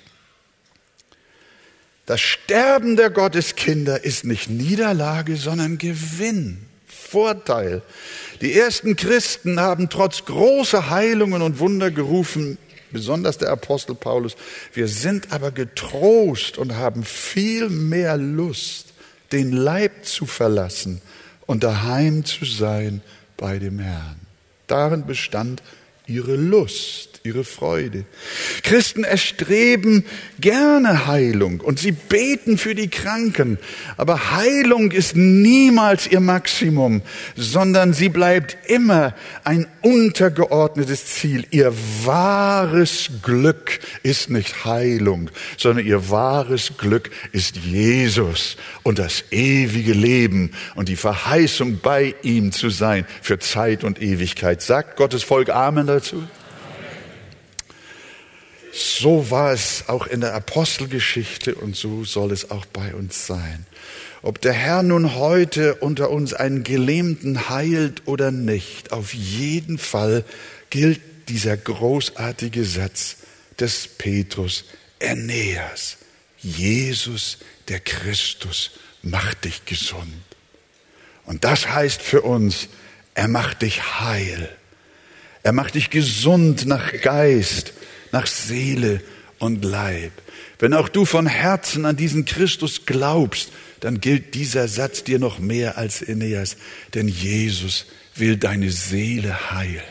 Das 2.07 2.21
Sterben 2.21 2.97
der 2.97 3.11
Gotteskinder 3.11 4.03
ist 4.03 4.25
nicht 4.25 4.49
Niederlage, 4.49 5.37
sondern 5.37 5.77
Gewinn, 5.77 6.65
Vorteil. 6.87 7.83
Die 8.41 8.55
ersten 8.55 8.97
Christen 8.97 9.61
haben 9.61 9.91
trotz 9.91 10.25
großer 10.25 10.89
Heilungen 10.89 11.43
und 11.43 11.59
Wunder 11.59 11.91
gerufen, 11.91 12.57
besonders 12.91 13.39
der 13.39 13.51
Apostel 13.51 13.95
Paulus, 13.95 14.37
wir 14.73 14.89
sind 14.89 15.33
aber 15.33 15.51
getrost 15.51 16.59
und 16.59 16.77
haben 16.77 17.05
viel 17.05 17.69
mehr 17.69 18.17
Lust, 18.17 18.95
den 19.33 19.53
Leib 19.53 20.07
zu 20.07 20.27
verlassen 20.27 21.03
und 21.47 21.65
daheim 21.65 22.25
zu 22.25 22.45
sein 22.45 23.03
bei 23.37 23.59
dem 23.59 23.81
Herrn. 23.81 24.28
Darin 24.69 25.07
bestand 25.07 25.63
ihre 26.07 26.37
Lust 26.37 27.08
ihre 27.29 27.45
Freude. 27.45 28.05
Christen 28.63 29.05
erstreben 29.05 30.05
gerne 30.41 31.07
Heilung 31.07 31.61
und 31.61 31.79
sie 31.79 31.93
beten 31.93 32.57
für 32.57 32.75
die 32.75 32.89
Kranken. 32.89 33.59
Aber 33.99 34.31
Heilung 34.31 34.93
ist 34.93 35.15
niemals 35.15 36.07
ihr 36.07 36.21
Maximum, 36.21 37.03
sondern 37.37 37.93
sie 37.93 38.09
bleibt 38.09 38.57
immer 38.71 39.15
ein 39.45 39.67
untergeordnetes 39.83 41.05
Ziel. 41.07 41.45
Ihr 41.51 41.75
wahres 42.05 43.11
Glück 43.23 43.79
ist 44.03 44.31
nicht 44.31 44.65
Heilung, 44.65 45.31
sondern 45.59 45.85
ihr 45.85 46.09
wahres 46.09 46.73
Glück 46.79 47.11
ist 47.33 47.57
Jesus 47.57 48.57
und 48.85 48.99
das 48.99 49.25
ewige 49.31 49.93
Leben 49.93 50.53
und 50.77 50.89
die 50.89 50.97
Verheißung 50.97 51.81
bei 51.83 52.15
ihm 52.23 52.53
zu 52.53 52.71
sein 52.71 53.05
für 53.21 53.39
Zeit 53.39 53.85
und 53.85 54.01
Ewigkeit. 54.01 54.63
Sagt 54.63 54.97
Gottes 54.97 55.23
Volk 55.23 55.51
Amen 55.51 55.87
dazu? 55.87 56.23
So 58.73 59.31
war 59.31 59.53
es 59.53 59.85
auch 59.89 60.07
in 60.07 60.21
der 60.21 60.35
Apostelgeschichte 60.35 61.55
und 61.55 61.77
so 61.77 62.05
soll 62.05 62.33
es 62.33 62.51
auch 62.51 62.67
bei 62.67 62.95
uns 62.95 63.27
sein. 63.27 63.67
Ob 64.23 64.41
der 64.41 64.53
Herr 64.53 64.83
nun 64.83 65.15
heute 65.15 65.77
unter 65.77 66.11
uns 66.11 66.35
einen 66.35 66.65
Gelähmten 66.65 67.49
heilt 67.49 68.03
oder 68.07 68.31
nicht, 68.31 68.93
auf 68.93 69.15
jeden 69.15 69.79
Fall 69.79 70.25
gilt 70.71 71.01
dieser 71.29 71.57
großartige 71.57 72.65
Satz 72.65 73.17
des 73.59 73.87
Petrus 73.87 74.65
Aeneas. 75.01 75.99
Jesus, 76.39 77.39
der 77.69 77.81
Christus, 77.81 78.73
macht 79.03 79.45
dich 79.45 79.65
gesund. 79.65 80.13
Und 81.25 81.45
das 81.45 81.69
heißt 81.69 82.03
für 82.03 82.23
uns, 82.23 82.69
er 83.15 83.29
macht 83.29 83.63
dich 83.63 84.01
heil. 84.01 84.49
Er 85.43 85.53
macht 85.53 85.75
dich 85.75 85.91
gesund 85.91 86.67
nach 86.67 86.93
Geist 87.01 87.73
nach 88.13 88.27
Seele 88.27 89.01
und 89.39 89.65
Leib. 89.65 90.13
Wenn 90.59 90.75
auch 90.75 90.89
du 90.89 91.05
von 91.05 91.27
Herzen 91.27 91.85
an 91.85 91.97
diesen 91.97 92.25
Christus 92.25 92.87
glaubst, 92.87 93.53
dann 93.81 94.01
gilt 94.01 94.35
dieser 94.35 94.67
Satz 94.69 95.05
dir 95.05 95.19
noch 95.19 95.39
mehr 95.39 95.79
als 95.79 96.03
Aeneas, 96.03 96.57
denn 96.95 97.09
Jesus 97.09 97.87
will 98.17 98.37
deine 98.37 98.71
Seele 98.71 99.53
heilen. 99.53 99.83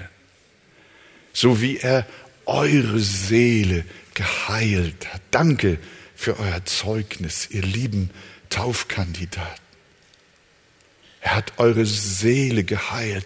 So 1.31 1.61
wie 1.61 1.77
er 1.77 2.05
eure 2.45 2.99
Seele 2.99 3.85
geheilt 4.13 5.13
hat. 5.13 5.21
Danke 5.31 5.77
für 6.15 6.39
euer 6.39 6.65
Zeugnis, 6.65 7.49
ihr 7.51 7.61
lieben 7.61 8.09
Taufkandidaten. 8.49 9.67
Er 11.21 11.35
hat 11.35 11.53
eure 11.57 11.85
Seele 11.85 12.63
geheilt. 12.63 13.25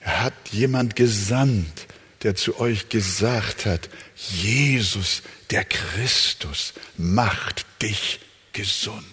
Er 0.00 0.22
hat 0.22 0.34
jemand 0.50 0.96
gesandt, 0.96 1.86
der 2.22 2.34
zu 2.34 2.58
euch 2.60 2.88
gesagt 2.88 3.66
hat, 3.66 3.88
Jesus, 4.30 5.22
der 5.50 5.64
Christus, 5.64 6.74
macht 6.96 7.66
dich 7.80 8.20
gesund. 8.52 9.04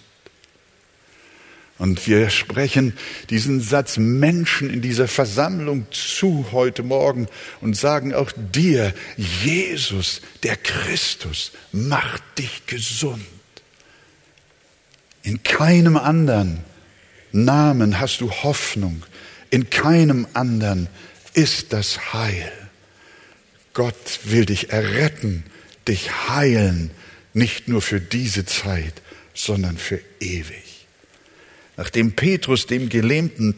Und 1.79 2.05
wir 2.07 2.29
sprechen 2.29 2.93
diesen 3.29 3.61
Satz 3.61 3.95
Menschen 3.95 4.69
in 4.69 4.81
dieser 4.81 5.07
Versammlung 5.07 5.87
zu 5.91 6.47
heute 6.51 6.83
Morgen 6.83 7.27
und 7.61 7.77
sagen 7.77 8.13
auch 8.13 8.31
dir, 8.35 8.93
Jesus, 9.15 10.21
der 10.43 10.57
Christus, 10.57 11.53
macht 11.71 12.21
dich 12.37 12.65
gesund. 12.65 13.25
In 15.23 15.41
keinem 15.43 15.95
anderen 15.95 16.65
Namen 17.31 17.99
hast 17.99 18.19
du 18.19 18.29
Hoffnung, 18.29 19.03
in 19.49 19.69
keinem 19.69 20.27
anderen 20.33 20.89
ist 21.33 21.71
das 21.71 22.13
Heil. 22.13 22.51
Gott 23.73 24.19
will 24.23 24.45
dich 24.45 24.71
erretten, 24.71 25.43
dich 25.87 26.29
heilen, 26.29 26.91
nicht 27.33 27.67
nur 27.67 27.81
für 27.81 28.01
diese 28.01 28.45
Zeit, 28.45 28.93
sondern 29.33 29.77
für 29.77 29.99
ewig. 30.19 30.87
Nachdem 31.77 32.13
Petrus 32.13 32.65
dem 32.65 32.89
Gelähmten 32.89 33.55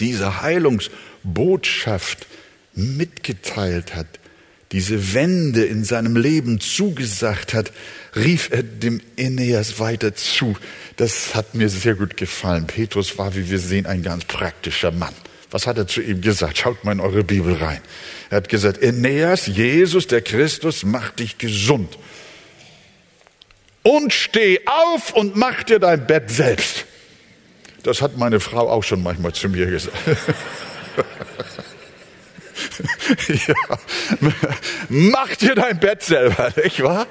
diese 0.00 0.42
Heilungsbotschaft 0.42 2.26
mitgeteilt 2.74 3.94
hat, 3.94 4.18
diese 4.72 5.14
Wende 5.14 5.64
in 5.64 5.84
seinem 5.84 6.16
Leben 6.16 6.60
zugesagt 6.60 7.54
hat, 7.54 7.72
rief 8.16 8.50
er 8.50 8.64
dem 8.64 9.00
Aeneas 9.16 9.78
weiter 9.78 10.14
zu. 10.14 10.56
Das 10.96 11.34
hat 11.34 11.54
mir 11.54 11.68
sehr 11.68 11.94
gut 11.94 12.16
gefallen. 12.16 12.66
Petrus 12.66 13.16
war, 13.16 13.36
wie 13.36 13.48
wir 13.48 13.60
sehen, 13.60 13.86
ein 13.86 14.02
ganz 14.02 14.24
praktischer 14.24 14.90
Mann. 14.90 15.14
Was 15.54 15.68
hat 15.68 15.78
er 15.78 15.86
zu 15.86 16.02
ihm 16.02 16.20
gesagt? 16.20 16.58
Schaut 16.58 16.82
mal 16.82 16.90
in 16.90 16.98
eure 16.98 17.22
Bibel 17.22 17.54
rein. 17.54 17.80
Er 18.28 18.38
hat 18.38 18.48
gesagt, 18.48 18.82
Aeneas, 18.82 19.46
Jesus, 19.46 20.08
der 20.08 20.20
Christus, 20.20 20.82
macht 20.82 21.20
dich 21.20 21.38
gesund. 21.38 21.96
Und 23.84 24.12
steh 24.12 24.58
auf 24.66 25.12
und 25.12 25.36
mach 25.36 25.62
dir 25.62 25.78
dein 25.78 26.08
Bett 26.08 26.28
selbst. 26.28 26.86
Das 27.84 28.02
hat 28.02 28.16
meine 28.16 28.40
Frau 28.40 28.68
auch 28.68 28.82
schon 28.82 29.00
manchmal 29.00 29.32
zu 29.32 29.48
mir 29.48 29.66
gesagt. 29.66 29.96
ja. 33.28 33.78
Mach 34.88 35.36
dir 35.36 35.54
dein 35.54 35.78
Bett 35.78 36.02
selber, 36.02 36.52
nicht 36.64 36.82
wahr? 36.82 37.06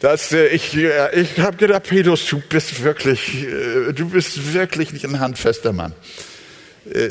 Das, 0.00 0.32
äh, 0.32 0.48
ich 0.48 0.76
ich 0.76 1.38
habe 1.38 1.56
gedacht, 1.56 1.84
Petrus, 1.84 2.26
du 2.26 2.40
bist 2.40 2.82
wirklich, 2.82 3.44
äh, 3.44 3.92
du 3.92 4.08
bist 4.08 4.54
wirklich 4.54 4.92
nicht 4.92 5.04
ein 5.04 5.20
handfester 5.20 5.72
Mann. 5.72 5.94
Äh, 6.92 7.10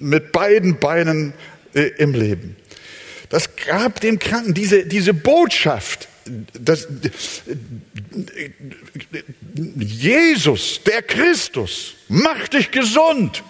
mit 0.00 0.32
beiden 0.32 0.78
Beinen 0.78 1.34
äh, 1.74 1.82
im 1.98 2.14
Leben. 2.14 2.56
Das 3.28 3.56
gab 3.56 4.00
dem 4.00 4.18
Kranken 4.18 4.54
diese, 4.54 4.86
diese 4.86 5.12
Botschaft. 5.12 6.08
Das, 6.54 6.88
Jesus, 9.76 10.80
der 10.84 11.02
Christus, 11.02 11.94
macht 12.08 12.54
dich 12.54 12.70
gesund, 12.70 13.42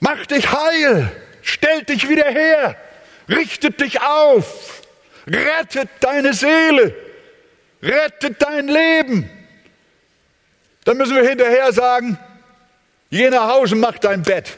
macht 0.00 0.30
dich 0.30 0.50
heil, 0.50 1.12
stellt 1.42 1.88
dich 1.88 2.08
wieder 2.08 2.28
her, 2.30 2.76
richtet 3.28 3.80
dich 3.80 4.00
auf, 4.00 4.82
rettet 5.26 5.88
deine 6.00 6.34
Seele, 6.34 6.94
rettet 7.82 8.42
dein 8.42 8.68
Leben. 8.68 9.30
Dann 10.84 10.96
müssen 10.96 11.14
wir 11.14 11.28
hinterher 11.28 11.72
sagen, 11.72 12.18
geh 13.18 13.30
nach 13.30 13.48
Hause, 13.48 13.76
mach 13.76 13.98
dein 13.98 14.22
Bett. 14.22 14.56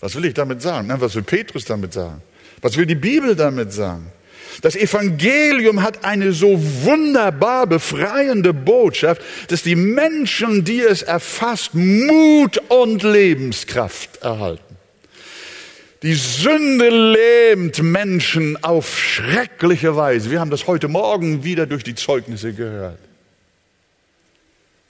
Was 0.00 0.14
will 0.14 0.24
ich 0.24 0.34
damit 0.34 0.62
sagen? 0.62 0.90
Was 0.96 1.14
will 1.14 1.22
Petrus 1.22 1.64
damit 1.64 1.92
sagen? 1.92 2.22
Was 2.62 2.76
will 2.76 2.86
die 2.86 2.94
Bibel 2.94 3.36
damit 3.36 3.72
sagen? 3.72 4.10
Das 4.62 4.76
Evangelium 4.76 5.82
hat 5.82 6.04
eine 6.04 6.32
so 6.32 6.58
wunderbar 6.84 7.66
befreiende 7.66 8.52
Botschaft, 8.52 9.22
dass 9.48 9.62
die 9.62 9.76
Menschen, 9.76 10.64
die 10.64 10.80
es 10.80 11.02
erfasst, 11.02 11.74
Mut 11.74 12.58
und 12.68 13.02
Lebenskraft 13.02 14.18
erhalten. 14.18 14.76
Die 16.02 16.14
Sünde 16.14 16.88
lähmt 16.88 17.82
Menschen 17.82 18.62
auf 18.64 18.98
schreckliche 18.98 19.96
Weise. 19.96 20.30
Wir 20.30 20.40
haben 20.40 20.50
das 20.50 20.66
heute 20.66 20.88
Morgen 20.88 21.44
wieder 21.44 21.66
durch 21.66 21.84
die 21.84 21.94
Zeugnisse 21.94 22.54
gehört. 22.54 22.98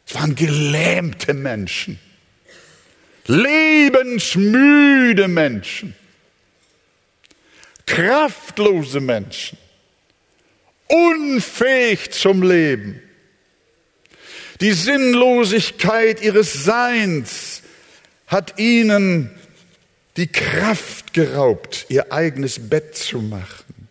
Es 0.06 0.14
waren 0.14 0.34
gelähmte 0.34 1.34
Menschen, 1.34 1.98
lebensmüde 3.30 5.28
Menschen, 5.28 5.94
kraftlose 7.86 9.00
Menschen, 9.00 9.56
unfähig 10.88 12.10
zum 12.10 12.42
Leben. 12.42 13.00
Die 14.60 14.72
Sinnlosigkeit 14.72 16.20
ihres 16.22 16.64
Seins 16.64 17.62
hat 18.26 18.58
ihnen 18.58 19.30
die 20.16 20.26
Kraft 20.26 21.14
geraubt, 21.14 21.86
ihr 21.88 22.12
eigenes 22.12 22.68
Bett 22.68 22.96
zu 22.96 23.20
machen. 23.22 23.88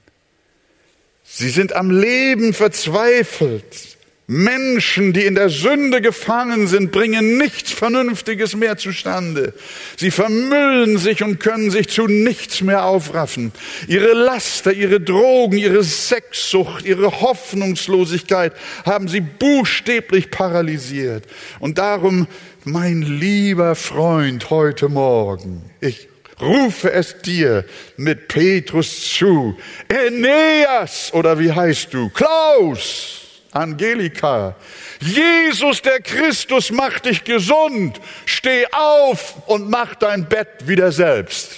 Sie 1.23 1.49
sind 1.49 1.73
am 1.73 1.91
Leben 1.91 2.53
verzweifelt. 2.53 3.98
Menschen, 4.31 5.11
die 5.11 5.25
in 5.25 5.33
der 5.33 5.49
Sünde 5.49 6.01
gefangen 6.01 6.67
sind, 6.67 6.91
bringen 6.91 7.39
nichts 7.39 7.71
Vernünftiges 7.71 8.55
mehr 8.55 8.77
zustande. 8.77 9.55
Sie 9.97 10.11
vermüllen 10.11 10.99
sich 10.99 11.23
und 11.23 11.39
können 11.39 11.71
sich 11.71 11.89
zu 11.89 12.05
nichts 12.05 12.61
mehr 12.61 12.85
aufraffen. 12.85 13.51
Ihre 13.87 14.13
Laster, 14.13 14.71
ihre 14.71 15.01
Drogen, 15.01 15.57
ihre 15.57 15.83
Sexsucht, 15.83 16.85
ihre 16.85 17.21
Hoffnungslosigkeit 17.21 18.53
haben 18.85 19.07
sie 19.07 19.21
buchstäblich 19.21 20.29
paralysiert. 20.29 21.23
Und 21.59 21.79
darum, 21.79 22.27
mein 22.65 23.01
lieber 23.01 23.73
Freund, 23.73 24.51
heute 24.51 24.89
Morgen, 24.89 25.63
ich 25.81 26.07
rufe 26.39 26.91
es 26.91 27.19
dir 27.23 27.65
mit 27.97 28.27
Petrus 28.27 29.11
zu. 29.11 29.57
Aeneas, 29.91 31.11
oder 31.15 31.39
wie 31.39 31.51
heißt 31.51 31.91
du? 31.95 32.09
Klaus! 32.09 33.18
Angelika. 33.51 34.55
Jesus 34.99 35.81
der 35.81 36.01
Christus 36.01 36.71
macht 36.71 37.05
dich 37.05 37.23
gesund. 37.23 37.99
Steh 38.25 38.65
auf 38.71 39.35
und 39.47 39.69
mach 39.69 39.95
dein 39.95 40.27
Bett 40.27 40.67
wieder 40.67 40.91
selbst. 40.91 41.51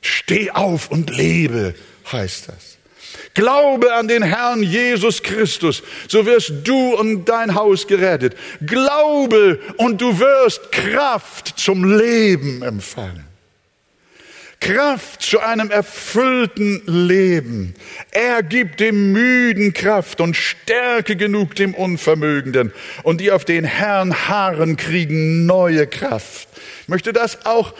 Steh 0.00 0.50
auf 0.50 0.90
und 0.90 1.10
lebe, 1.16 1.74
heißt 2.10 2.48
das. 2.48 2.78
Glaube 3.34 3.94
an 3.94 4.08
den 4.08 4.22
Herrn 4.22 4.62
Jesus 4.62 5.22
Christus, 5.22 5.82
so 6.08 6.26
wirst 6.26 6.52
du 6.64 6.94
und 6.94 7.24
dein 7.24 7.54
Haus 7.54 7.86
gerettet. 7.86 8.36
Glaube 8.60 9.58
und 9.78 10.00
du 10.00 10.18
wirst 10.18 10.70
Kraft 10.70 11.58
zum 11.58 11.98
Leben 11.98 12.62
empfangen. 12.62 13.31
Kraft 14.62 15.22
zu 15.22 15.40
einem 15.40 15.72
erfüllten 15.72 16.82
Leben. 16.86 17.74
Er 18.12 18.44
gibt 18.44 18.78
dem 18.78 19.10
Müden 19.10 19.72
Kraft 19.72 20.20
und 20.20 20.36
Stärke 20.36 21.16
genug 21.16 21.56
dem 21.56 21.74
Unvermögenden. 21.74 22.72
Und 23.02 23.20
die 23.20 23.32
auf 23.32 23.44
den 23.44 23.64
Herrn 23.64 24.28
harren, 24.28 24.76
kriegen 24.76 25.46
neue 25.46 25.88
Kraft. 25.88 26.46
Ich 26.82 26.88
möchte 26.88 27.12
das 27.12 27.44
auch 27.44 27.74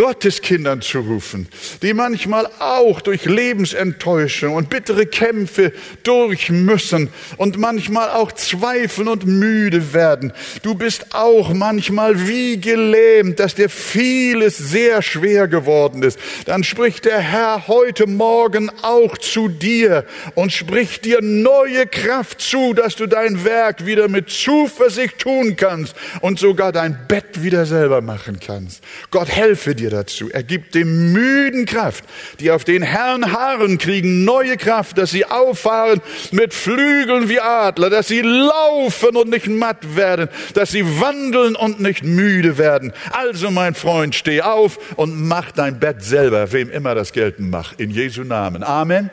Gotteskindern 0.00 0.80
zu 0.80 1.00
rufen, 1.00 1.46
die 1.82 1.92
manchmal 1.92 2.46
auch 2.58 3.02
durch 3.02 3.26
Lebensenttäuschung 3.26 4.54
und 4.54 4.70
bittere 4.70 5.04
Kämpfe 5.04 5.74
durch 6.04 6.48
müssen 6.48 7.10
und 7.36 7.58
manchmal 7.58 8.08
auch 8.08 8.32
zweifeln 8.32 9.08
und 9.08 9.26
müde 9.26 9.92
werden. 9.92 10.32
Du 10.62 10.74
bist 10.74 11.14
auch 11.14 11.52
manchmal 11.52 12.26
wie 12.26 12.58
gelähmt, 12.58 13.40
dass 13.40 13.56
dir 13.56 13.68
vieles 13.68 14.56
sehr 14.56 15.02
schwer 15.02 15.48
geworden 15.48 16.02
ist. 16.02 16.18
Dann 16.46 16.64
spricht 16.64 17.04
der 17.04 17.18
Herr 17.18 17.66
heute 17.68 18.06
Morgen 18.06 18.70
auch 18.80 19.18
zu 19.18 19.48
dir 19.48 20.06
und 20.34 20.50
spricht 20.50 21.04
dir 21.04 21.20
neue 21.20 21.86
Kraft 21.86 22.40
zu, 22.40 22.72
dass 22.72 22.96
du 22.96 23.06
dein 23.06 23.44
Werk 23.44 23.84
wieder 23.84 24.08
mit 24.08 24.30
Zuversicht 24.30 25.18
tun 25.18 25.56
kannst 25.56 25.94
und 26.22 26.38
sogar 26.38 26.72
dein 26.72 27.06
Bett 27.06 27.42
wieder 27.42 27.66
selber 27.66 28.00
machen 28.00 28.40
kannst. 28.40 28.82
Gott 29.10 29.28
helfe 29.28 29.74
dir 29.74 29.89
dazu. 29.90 30.30
Er 30.30 30.42
gibt 30.42 30.74
dem 30.74 31.12
Müden 31.12 31.66
Kraft, 31.66 32.04
die 32.40 32.50
auf 32.50 32.64
den 32.64 32.82
Herrn 32.82 33.32
harren, 33.32 33.76
kriegen 33.76 34.24
neue 34.24 34.56
Kraft, 34.56 34.96
dass 34.96 35.10
sie 35.10 35.26
auffahren 35.26 36.00
mit 36.30 36.54
Flügeln 36.54 37.28
wie 37.28 37.40
Adler, 37.40 37.90
dass 37.90 38.08
sie 38.08 38.22
laufen 38.22 39.16
und 39.16 39.28
nicht 39.28 39.48
matt 39.48 39.96
werden, 39.96 40.28
dass 40.54 40.70
sie 40.70 40.84
wandeln 41.00 41.56
und 41.56 41.80
nicht 41.80 42.02
müde 42.02 42.56
werden. 42.56 42.92
Also 43.10 43.50
mein 43.50 43.74
Freund, 43.74 44.14
steh 44.14 44.40
auf 44.40 44.96
und 44.96 45.20
mach 45.28 45.52
dein 45.52 45.78
Bett 45.78 46.02
selber, 46.02 46.52
wem 46.52 46.70
immer 46.70 46.94
das 46.94 47.12
gelten 47.12 47.50
macht. 47.50 47.80
In 47.80 47.90
Jesu 47.90 48.24
Namen. 48.24 48.62
Amen. 48.62 49.10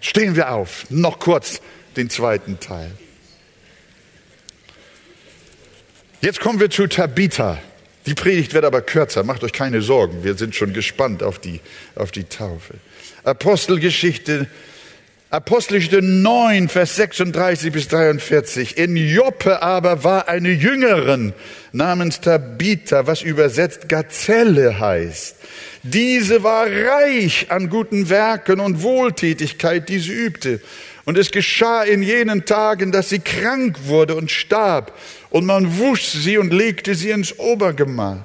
Stehen 0.00 0.36
wir 0.36 0.52
auf. 0.52 0.86
Noch 0.90 1.18
kurz 1.18 1.60
den 1.96 2.10
zweiten 2.10 2.60
Teil. 2.60 2.90
Jetzt 6.20 6.40
kommen 6.40 6.58
wir 6.58 6.70
zu 6.70 6.86
Tabitha. 6.86 7.58
Die 8.06 8.14
Predigt 8.14 8.52
wird 8.52 8.64
aber 8.64 8.82
kürzer, 8.82 9.22
macht 9.22 9.44
euch 9.44 9.52
keine 9.52 9.80
Sorgen, 9.80 10.24
wir 10.24 10.34
sind 10.34 10.54
schon 10.54 10.72
gespannt 10.72 11.22
auf 11.22 11.38
die, 11.38 11.60
auf 11.94 12.10
die 12.10 12.24
Taufe. 12.24 12.74
Apostelgeschichte, 13.22 14.46
Apostelgeschichte 15.30 16.02
9, 16.02 16.68
Vers 16.68 16.96
36 16.96 17.72
bis 17.72 17.88
43. 17.88 18.76
In 18.76 18.94
Joppe 18.96 19.62
aber 19.62 20.04
war 20.04 20.28
eine 20.28 20.50
Jüngerin 20.50 21.32
namens 21.72 22.20
Tabitha, 22.20 23.06
was 23.06 23.22
übersetzt 23.22 23.88
Gazelle 23.88 24.78
heißt. 24.78 25.36
Diese 25.82 26.42
war 26.42 26.66
reich 26.66 27.46
an 27.50 27.68
guten 27.68 28.10
Werken 28.10 28.60
und 28.60 28.82
Wohltätigkeit, 28.82 29.88
die 29.88 29.98
sie 29.98 30.12
übte. 30.12 30.60
Und 31.04 31.18
es 31.18 31.30
geschah 31.30 31.82
in 31.82 32.02
jenen 32.02 32.44
Tagen, 32.44 32.92
dass 32.92 33.08
sie 33.08 33.18
krank 33.18 33.76
wurde 33.86 34.14
und 34.14 34.30
starb. 34.30 34.96
Und 35.34 35.46
man 35.46 35.80
wusch 35.80 36.04
sie 36.04 36.38
und 36.38 36.52
legte 36.52 36.94
sie 36.94 37.10
ins 37.10 37.40
Obergemach. 37.40 38.18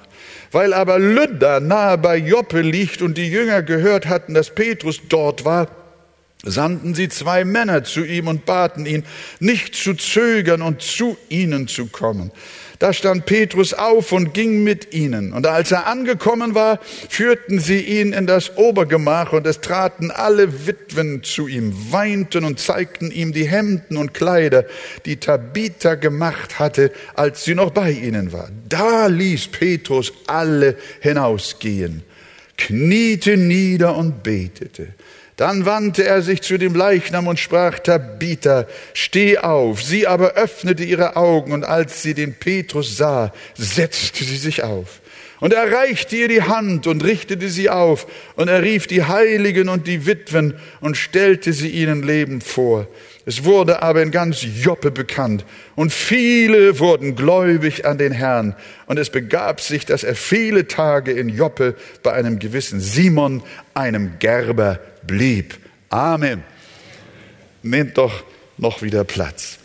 Weil 0.52 0.76
aber 0.76 1.00
Lydda 1.00 1.60
nahe 1.60 1.98
bei 1.98 2.18
Joppe 2.18 2.62
liegt 2.62 3.02
und 3.02 3.18
die 3.18 3.32
Jünger 3.32 3.64
gehört 3.64 4.06
hatten, 4.06 4.36
dass 4.36 4.54
Petrus 4.54 5.02
dort 5.10 5.44
war, 5.44 5.66
sandten 6.46 6.96
sie 6.96 7.10
zwei 7.10 7.44
Männer 7.44 7.84
zu 7.84 8.06
ihm 8.06 8.28
und 8.28 8.46
baten 8.46 8.86
ihn, 8.86 9.04
nicht 9.40 9.76
zu 9.76 9.94
zögern 9.94 10.62
und 10.62 10.82
zu 10.82 11.18
ihnen 11.28 11.68
zu 11.68 11.88
kommen. 11.88 12.32
Da 12.80 12.94
stand 12.94 13.26
Petrus 13.26 13.74
auf 13.74 14.14
und 14.14 14.34
ging 14.34 14.64
mit 14.64 14.94
ihnen. 14.94 15.34
Und 15.34 15.46
als 15.46 15.72
er 15.74 15.86
angekommen 15.86 16.56
war, 16.56 16.80
führten 17.10 17.60
sie 17.60 17.82
ihn 17.82 18.14
in 18.14 18.26
das 18.26 18.56
Obergemach 18.56 19.34
und 19.34 19.46
es 19.46 19.60
traten 19.60 20.12
alle 20.12 20.66
Witwen 20.66 21.22
zu 21.22 21.50
ihm, 21.50 21.74
weinten 21.92 22.46
und 22.46 22.58
zeigten 22.58 23.12
ihm 23.12 23.34
die 23.34 23.50
Hemden 23.50 23.98
und 23.98 24.14
Kleider, 24.14 24.64
die 25.06 25.18
Tabitha 25.18 25.96
gemacht 25.96 26.58
hatte, 26.58 26.94
als 27.16 27.44
sie 27.44 27.54
noch 27.54 27.72
bei 27.72 27.92
ihnen 27.92 28.32
war. 28.32 28.50
Da 28.70 29.08
ließ 29.08 29.48
Petrus 29.48 30.14
alle 30.28 30.78
hinausgehen, 31.02 32.04
kniete 32.56 33.36
nieder 33.36 33.98
und 33.98 34.24
betete. 34.24 34.94
Dann 35.40 35.66
wandte 35.66 36.04
er 36.06 36.22
sich 36.22 36.42
zu 36.42 36.58
dem 36.58 36.76
Leichnam 36.76 37.28
und 37.28 37.40
sprach, 37.40 37.80
Tabitha, 37.80 38.66
steh 38.94 39.38
auf. 39.38 39.82
Sie 39.82 40.06
aber 40.06 40.34
öffnete 40.34 40.84
ihre 40.84 41.16
Augen 41.16 41.54
und 41.54 41.64
als 41.64 42.02
sie 42.02 42.14
den 42.14 42.34
Petrus 42.34 42.98
sah, 42.98 43.32
setzte 43.56 44.26
sie 44.26 44.36
sich 44.36 44.64
auf. 44.64 45.00
Und 45.40 45.54
er 45.54 45.72
reichte 45.72 46.18
ihr 46.18 46.28
die 46.28 46.42
Hand 46.42 46.88
und 46.88 47.06
richtete 47.06 47.48
sie 47.48 47.70
auf, 47.70 48.06
und 48.36 48.50
er 48.50 48.62
rief 48.64 48.88
die 48.88 49.06
Heiligen 49.06 49.70
und 49.70 49.88
die 49.88 50.06
Witwen 50.06 50.56
und 50.82 50.98
stellte 50.98 51.54
sie 51.54 51.70
ihnen 51.70 52.04
lebend 52.04 52.44
vor. 52.44 52.90
Es 53.26 53.46
wurde 53.46 53.82
aber 53.82 54.02
in 54.02 54.12
ganz 54.12 54.42
Joppe 54.42 54.92
bekannt, 54.92 55.46
und 55.76 55.94
viele 55.94 56.80
wurden 56.80 57.16
gläubig 57.16 57.86
an 57.86 57.98
den 57.98 58.12
Herrn. 58.12 58.56
Und 58.88 59.00
es 59.00 59.10
begab 59.10 59.62
sich, 59.62 59.86
dass 59.86 60.04
er 60.04 60.16
viele 60.16 60.68
Tage 60.68 61.14
in 61.14 61.30
Joppe 61.30 61.76
bei 62.04 62.12
einem 62.12 62.40
gewissen 62.40 62.82
Simon, 62.82 63.42
einem 63.74 64.20
Gerber, 64.20 64.82
blieb. 65.06 65.58
Amen. 65.90 66.44
Nehmt 67.62 67.98
doch 67.98 68.24
noch 68.58 68.82
wieder 68.82 69.04
Platz. 69.04 69.58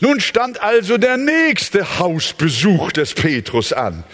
Nun 0.00 0.20
stand 0.20 0.62
also 0.62 0.96
der 0.96 1.18
nächste 1.18 1.98
Hausbesuch 1.98 2.92
des 2.92 3.12
Petrus 3.14 3.72
an. 3.72 4.04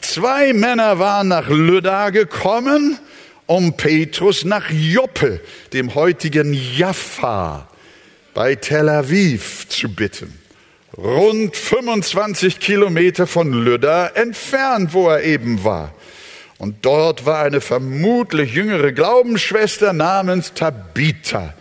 Zwei 0.00 0.52
Männer 0.52 0.98
waren 0.98 1.28
nach 1.28 1.48
Lydda 1.48 2.10
gekommen, 2.10 2.98
um 3.46 3.76
Petrus 3.76 4.44
nach 4.44 4.68
Joppe, 4.70 5.40
dem 5.72 5.94
heutigen 5.94 6.52
Jaffa, 6.52 7.68
bei 8.34 8.56
Tel 8.56 8.88
Aviv 8.88 9.68
zu 9.68 9.94
bitten. 9.94 10.38
Rund 10.96 11.56
25 11.56 12.58
Kilometer 12.58 13.26
von 13.26 13.52
Lydda 13.52 14.08
entfernt, 14.08 14.92
wo 14.92 15.08
er 15.08 15.22
eben 15.22 15.62
war. 15.64 15.94
Und 16.62 16.86
dort 16.86 17.26
war 17.26 17.42
eine 17.42 17.60
vermutlich 17.60 18.54
jüngere 18.54 18.92
Glaubensschwester 18.92 19.92
namens 19.92 20.54
Tabitha. 20.54 21.54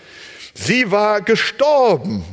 Sie 0.54 0.92
war 0.92 1.22
gestorben 1.22 2.24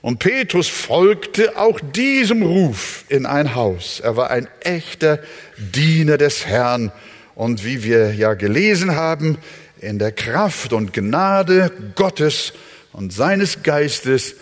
und 0.00 0.20
Petrus 0.20 0.66
folgte 0.66 1.58
auch 1.58 1.78
diesem 1.80 2.42
Ruf 2.42 3.04
in 3.10 3.26
ein 3.26 3.54
Haus. 3.54 4.00
Er 4.00 4.16
war 4.16 4.30
ein 4.30 4.48
echter 4.60 5.18
Diener 5.58 6.16
des 6.16 6.46
Herrn. 6.46 6.92
Und 7.34 7.62
wie 7.62 7.84
wir 7.84 8.14
ja 8.14 8.32
gelesen 8.32 8.96
haben, 8.96 9.36
in 9.82 9.98
der 9.98 10.12
Kraft 10.12 10.72
und 10.72 10.94
Gnade 10.94 11.70
Gottes 11.94 12.54
und 12.94 13.12
seines 13.12 13.62
Geistes 13.62 14.36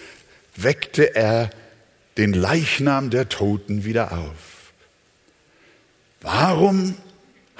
weckte 0.54 1.16
er 1.16 1.50
den 2.16 2.32
Leichnam 2.32 3.10
der 3.10 3.28
Toten 3.28 3.84
wieder 3.84 4.12
auf. 4.12 4.72
Warum 6.20 6.94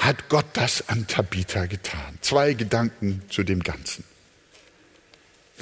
hat 0.05 0.29
Gott 0.29 0.47
das 0.55 0.89
an 0.89 1.07
Tabitha 1.07 1.67
getan? 1.67 2.19
Zwei 2.21 2.55
Gedanken 2.55 3.23
zu 3.29 3.43
dem 3.43 3.63
Ganzen 3.63 4.05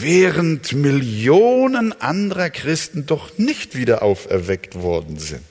während 0.01 0.73
Millionen 0.73 1.99
anderer 2.01 2.51
Christen 2.51 3.07
doch 3.07 3.37
nicht 3.39 3.77
wieder 3.77 4.03
auferweckt 4.03 4.75
worden 4.77 5.19
sind. 5.19 5.45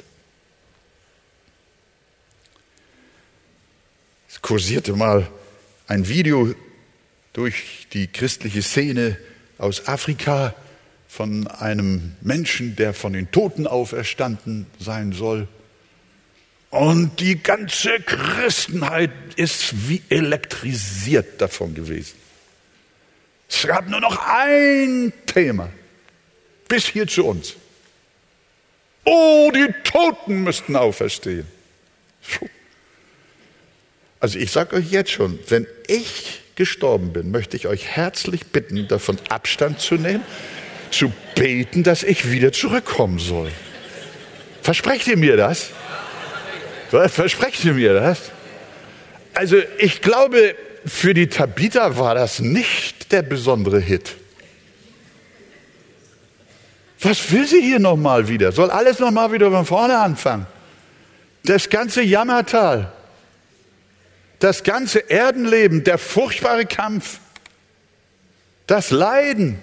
Es 4.29 4.41
kursierte 4.41 4.93
mal 4.93 5.27
ein 5.87 6.07
Video 6.07 6.53
durch 7.33 7.87
die 7.93 8.07
christliche 8.07 8.61
Szene 8.61 9.17
aus 9.57 9.87
Afrika 9.87 10.55
von 11.07 11.47
einem 11.47 12.15
Menschen, 12.21 12.75
der 12.75 12.93
von 12.93 13.13
den 13.13 13.31
Toten 13.31 13.67
auferstanden 13.67 14.67
sein 14.79 15.11
soll. 15.11 15.47
Und 16.69 17.19
die 17.19 17.41
ganze 17.41 17.99
Christenheit 17.99 19.11
ist 19.35 19.89
wie 19.89 20.03
elektrisiert 20.09 21.41
davon 21.41 21.73
gewesen. 21.73 22.15
Es 23.49 23.65
gab 23.65 23.87
nur 23.87 23.99
noch 23.99 24.19
ein 24.27 25.11
Thema, 25.25 25.69
bis 26.67 26.85
hier 26.85 27.07
zu 27.07 27.25
uns. 27.25 27.55
Oh, 29.03 29.51
die 29.53 29.73
Toten 29.83 30.43
müssten 30.43 30.75
auferstehen. 30.75 31.47
Also 34.19 34.37
ich 34.37 34.51
sage 34.51 34.75
euch 34.75 34.91
jetzt 34.91 35.11
schon, 35.11 35.39
wenn 35.47 35.65
ich 35.87 36.41
gestorben 36.55 37.13
bin, 37.13 37.31
möchte 37.31 37.57
ich 37.57 37.65
euch 37.65 37.87
herzlich 37.87 38.47
bitten, 38.47 38.87
davon 38.87 39.17
Abstand 39.29 39.79
zu 39.79 39.95
nehmen, 39.95 40.23
zu 40.91 41.11
beten, 41.33 41.83
dass 41.83 42.03
ich 42.03 42.29
wieder 42.29 42.51
zurückkommen 42.51 43.17
soll. 43.17 43.51
Versprecht 44.61 45.07
ihr 45.07 45.17
mir 45.17 45.37
das? 45.37 45.71
Versprecht 46.89 47.63
ihr 47.65 47.73
mir 47.73 47.93
das? 47.93 48.31
Also 49.33 49.57
ich 49.77 50.01
glaube, 50.01 50.55
für 50.85 51.13
die 51.13 51.27
Tabitha 51.27 51.97
war 51.97 52.15
das 52.15 52.39
nicht 52.39 53.11
der 53.11 53.21
besondere 53.21 53.79
Hit. 53.79 54.15
Was 57.01 57.31
will 57.31 57.47
sie 57.47 57.61
hier 57.61 57.79
nochmal 57.79 58.27
wieder? 58.27 58.51
Soll 58.51 58.71
alles 58.71 58.99
nochmal 58.99 59.31
wieder 59.31 59.51
von 59.51 59.65
vorne 59.65 59.97
anfangen? 59.97 60.47
Das 61.43 61.69
ganze 61.69 62.01
Jammertal, 62.01 62.91
das 64.39 64.63
ganze 64.63 65.09
Erdenleben, 65.09 65.83
der 65.83 65.97
furchtbare 65.97 66.65
Kampf, 66.65 67.19
das 68.67 68.89
Leiden, 68.91 69.59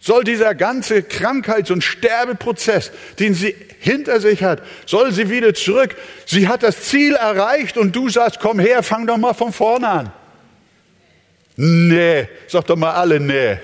soll 0.00 0.24
dieser 0.24 0.54
ganze 0.54 1.02
Krankheits- 1.02 1.70
und 1.70 1.84
Sterbeprozess, 1.84 2.90
den 3.18 3.34
sie 3.34 3.54
hinter 3.80 4.20
sich 4.20 4.42
hat, 4.42 4.62
soll 4.86 5.12
sie 5.12 5.28
wieder 5.28 5.54
zurück. 5.54 5.94
Sie 6.26 6.48
hat 6.48 6.62
das 6.62 6.84
Ziel 6.84 7.14
erreicht 7.14 7.76
und 7.76 7.94
du 7.94 8.08
sagst, 8.08 8.40
komm 8.40 8.58
her, 8.58 8.82
fang 8.82 9.06
doch 9.06 9.18
mal 9.18 9.34
von 9.34 9.52
vorne 9.52 9.88
an. 9.88 10.12
Nee, 11.56 12.28
sag 12.48 12.66
doch 12.66 12.76
mal 12.76 12.92
alle 12.92 13.20
nee. 13.20 13.58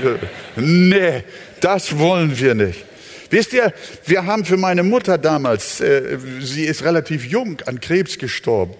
nee, 0.56 1.24
das 1.60 1.98
wollen 1.98 2.38
wir 2.38 2.54
nicht. 2.54 2.84
Wisst 3.28 3.52
ihr, 3.52 3.74
wir 4.06 4.24
haben 4.24 4.44
für 4.44 4.56
meine 4.56 4.82
Mutter 4.82 5.18
damals, 5.18 5.80
äh, 5.80 6.18
sie 6.40 6.64
ist 6.64 6.84
relativ 6.84 7.26
jung 7.26 7.60
an 7.66 7.80
Krebs 7.80 8.18
gestorben. 8.18 8.74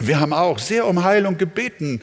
Wir 0.00 0.18
haben 0.18 0.32
auch 0.32 0.58
sehr 0.58 0.86
um 0.86 1.04
Heilung 1.04 1.36
gebeten. 1.36 2.00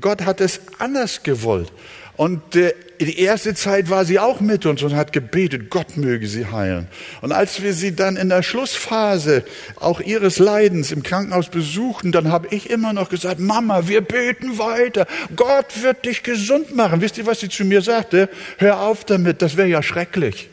Gott 0.00 0.22
hat 0.22 0.40
es 0.40 0.60
anders 0.78 1.22
gewollt. 1.22 1.72
Und 2.20 2.54
äh, 2.54 2.74
die 3.00 3.18
erste 3.18 3.54
Zeit 3.54 3.88
war 3.88 4.04
sie 4.04 4.18
auch 4.18 4.40
mit 4.40 4.66
uns 4.66 4.82
und 4.82 4.94
hat 4.94 5.10
gebetet, 5.14 5.70
Gott 5.70 5.96
möge 5.96 6.28
sie 6.28 6.44
heilen. 6.44 6.86
Und 7.22 7.32
als 7.32 7.62
wir 7.62 7.72
sie 7.72 7.96
dann 7.96 8.18
in 8.18 8.28
der 8.28 8.42
Schlussphase 8.42 9.42
auch 9.76 10.00
ihres 10.00 10.38
Leidens 10.38 10.92
im 10.92 11.02
Krankenhaus 11.02 11.48
besuchten, 11.48 12.12
dann 12.12 12.30
habe 12.30 12.48
ich 12.54 12.68
immer 12.68 12.92
noch 12.92 13.08
gesagt, 13.08 13.40
Mama, 13.40 13.88
wir 13.88 14.02
beten 14.02 14.58
weiter. 14.58 15.06
Gott 15.34 15.82
wird 15.82 16.04
dich 16.04 16.22
gesund 16.22 16.76
machen. 16.76 17.00
Wisst 17.00 17.16
ihr, 17.16 17.24
was 17.24 17.40
sie 17.40 17.48
zu 17.48 17.64
mir 17.64 17.80
sagte? 17.80 18.28
Hör 18.58 18.80
auf 18.80 19.06
damit, 19.06 19.40
das 19.40 19.56
wäre 19.56 19.68
ja 19.68 19.82
schrecklich. 19.82 20.50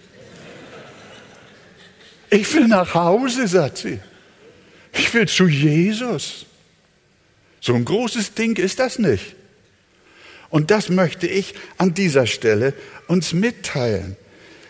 Ich 2.29 2.53
will 2.55 2.69
nach 2.69 2.93
Hause, 2.93 3.45
sagt 3.45 3.79
sie. 3.79 3.99
Ich 4.93 5.13
will 5.13 5.27
zu 5.27 5.47
Jesus. 5.49 6.45
So 7.59 7.73
ein 7.73 7.83
großes 7.83 8.35
Ding 8.35 8.55
ist 8.55 8.79
das 8.79 8.99
nicht. 8.99 9.35
Und 10.49 10.71
das 10.71 10.89
möchte 10.89 11.27
ich 11.27 11.53
an 11.77 11.93
dieser 11.93 12.25
Stelle 12.25 12.73
uns 13.07 13.33
mitteilen. 13.33 14.15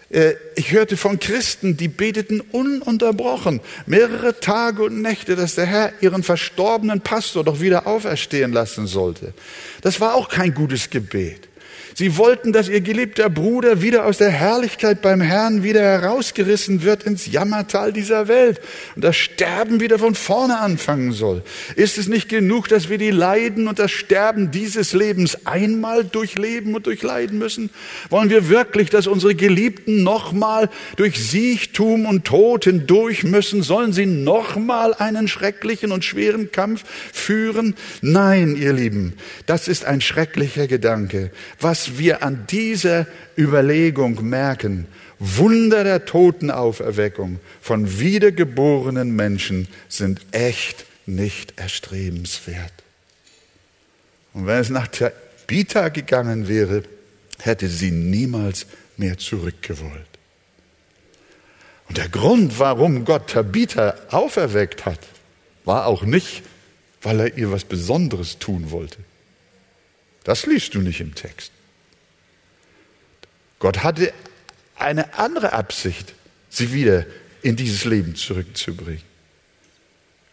Äh, 0.10 0.34
ich 0.56 0.72
hörte 0.72 0.98
von 0.98 1.20
Christen, 1.20 1.78
die 1.78 1.88
beteten 1.88 2.42
ununterbrochen 2.42 3.62
mehrere 3.86 4.40
Tage 4.40 4.84
und 4.84 5.02
Nächte, 5.02 5.36
dass 5.36 5.56
der 5.56 5.66
Herr 5.66 5.94
ihren 6.02 6.24
verstorbenen 6.24 7.02
Pastor 7.02 7.44
doch 7.44 7.60
wieder 7.60 7.88
auferstehen 7.88 8.54
lassen 8.54 8.88
sollte. 8.88 9.34
Das 9.82 10.00
war 10.00 10.16
auch 10.16 10.30
kein 10.30 10.54
gutes 10.54 10.90
Gebet. 10.90 11.48
Sie 12.00 12.16
wollten, 12.16 12.54
dass 12.54 12.70
ihr 12.70 12.82
geliebter 12.82 13.28
Bruder 13.28 13.82
wieder 13.82 14.06
aus 14.06 14.20
der 14.20 14.30
Herrlichkeit 14.30 15.02
beim 15.02 15.20
Herrn 15.20 15.64
wieder 15.64 15.82
herausgerissen 15.82 16.84
wird 16.84 17.02
ins 17.02 17.26
Jammertal 17.26 17.92
dieser 17.92 18.28
Welt 18.28 18.62
und 18.96 19.04
das 19.04 19.16
Sterben 19.16 19.80
wieder 19.80 19.98
von 19.98 20.14
vorne 20.14 20.60
anfangen 20.60 21.12
soll. 21.12 21.42
Ist 21.76 21.98
es 21.98 22.08
nicht 22.08 22.30
genug, 22.30 22.68
dass 22.68 22.90
wir 22.90 23.00
die 23.00 23.10
Leiden 23.10 23.68
und 23.68 23.80
das 23.80 23.90
Sterben 23.90 24.52
dieses 24.52 24.94
Lebens 24.94 25.48
einmal 25.48 26.04
durchleben 26.04 26.76
und 26.76 26.86
durchleiden 26.86 27.40
müssen? 27.40 27.72
Wollen 28.12 28.30
wir 28.30 28.48
wirklich, 28.48 28.92
dass 28.92 29.08
unsere 29.08 29.34
Geliebten 29.34 30.04
nochmal 30.04 30.70
durch 30.98 31.18
Siechtum 31.18 32.06
und 32.06 32.26
Tod 32.26 32.66
hindurch 32.66 33.24
müssen? 33.24 33.64
Sollen 33.64 33.92
sie 33.92 34.06
nochmal 34.06 34.94
einen 34.94 35.28
schrecklichen 35.28 35.92
und 35.92 36.06
schweren 36.06 36.52
Kampf 36.52 36.84
führen? 37.12 37.76
Nein, 38.04 38.56
ihr 38.56 38.74
Lieben, 38.74 39.14
das 39.48 39.68
ist 39.68 39.84
ein 39.84 40.02
schrecklicher 40.02 40.68
Gedanke. 40.68 41.32
Was 41.60 41.87
wir 41.98 42.24
an 42.24 42.46
dieser 42.50 43.08
Überlegung 43.38 44.28
merken, 44.28 44.88
Wunder 45.20 45.84
der 45.84 46.06
Totenauferweckung 46.06 47.40
von 47.62 48.00
wiedergeborenen 48.00 49.16
Menschen 49.16 49.68
sind 49.90 50.22
echt 50.32 50.86
nicht 51.06 51.60
erstrebenswert. 51.60 52.74
Und 54.34 54.46
wenn 54.46 54.60
es 54.60 54.70
nach 54.70 54.88
Tabitha 54.88 55.90
gegangen 55.90 56.48
wäre, 56.48 56.84
hätte 57.40 57.68
sie 57.68 57.92
niemals 57.92 58.68
mehr 58.98 59.18
zurückgewollt. 59.18 60.06
Und 61.88 61.98
der 61.98 62.10
Grund, 62.10 62.60
warum 62.60 63.06
Gott 63.06 63.30
Tabitha 63.30 63.96
auferweckt 64.10 64.86
hat, 64.86 65.00
war 65.66 65.86
auch 65.86 66.04
nicht, 66.04 66.44
weil 67.02 67.20
er 67.20 67.38
ihr 67.38 67.52
was 67.52 67.64
Besonderes 67.64 68.40
tun 68.40 68.72
wollte. 68.72 68.98
Das 70.24 70.46
liest 70.46 70.76
du 70.76 70.82
nicht 70.82 71.00
im 71.00 71.16
Text. 71.16 71.52
Gott 73.60 73.84
hatte 73.84 74.14
eine 74.76 75.18
andere 75.18 75.54
Absicht, 75.54 76.14
sie 76.50 76.74
wieder 76.74 77.06
in 77.42 77.56
dieses 77.56 77.86
Leben 77.86 78.16
zurückzubringen. 78.16 79.04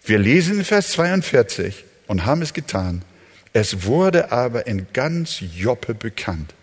Wir 0.04 0.18
lesen 0.18 0.58
in 0.58 0.64
Vers 0.64 0.90
42 0.92 1.84
und 2.06 2.26
haben 2.26 2.42
es 2.42 2.52
getan. 2.52 3.02
Es 3.52 3.84
wurde 3.84 4.32
aber 4.32 4.66
in 4.66 4.86
ganz 4.92 5.40
Joppe 5.40 5.94
bekannt 5.94 6.54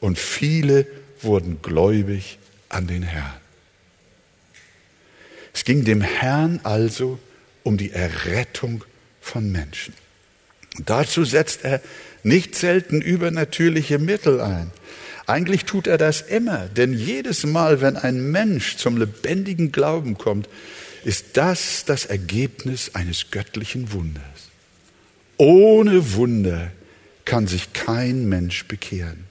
und 0.00 0.18
viele 0.18 0.86
wurden 1.20 1.62
gläubig 1.62 2.38
an 2.68 2.86
den 2.86 3.02
Herrn. 3.02 3.40
Es 5.52 5.64
ging 5.64 5.84
dem 5.84 6.00
Herrn 6.00 6.60
also 6.62 7.18
um 7.62 7.76
die 7.76 7.92
Errettung 7.92 8.84
von 9.20 9.52
Menschen. 9.52 9.94
Dazu 10.78 11.24
setzt 11.24 11.64
er 11.64 11.80
nicht 12.22 12.54
selten 12.54 13.00
übernatürliche 13.00 13.98
Mittel 13.98 14.40
ein. 14.40 14.70
Eigentlich 15.30 15.64
tut 15.64 15.86
er 15.86 15.96
das 15.96 16.22
immer, 16.22 16.66
denn 16.66 16.92
jedes 16.92 17.46
Mal, 17.46 17.80
wenn 17.80 17.96
ein 17.96 18.32
Mensch 18.32 18.78
zum 18.78 18.96
lebendigen 18.96 19.70
Glauben 19.70 20.18
kommt, 20.18 20.48
ist 21.04 21.36
das 21.36 21.84
das 21.84 22.04
Ergebnis 22.04 22.96
eines 22.96 23.30
göttlichen 23.30 23.92
Wunders. 23.92 24.24
Ohne 25.36 26.14
Wunder 26.14 26.72
kann 27.24 27.46
sich 27.46 27.72
kein 27.72 28.28
Mensch 28.28 28.64
bekehren. 28.66 29.24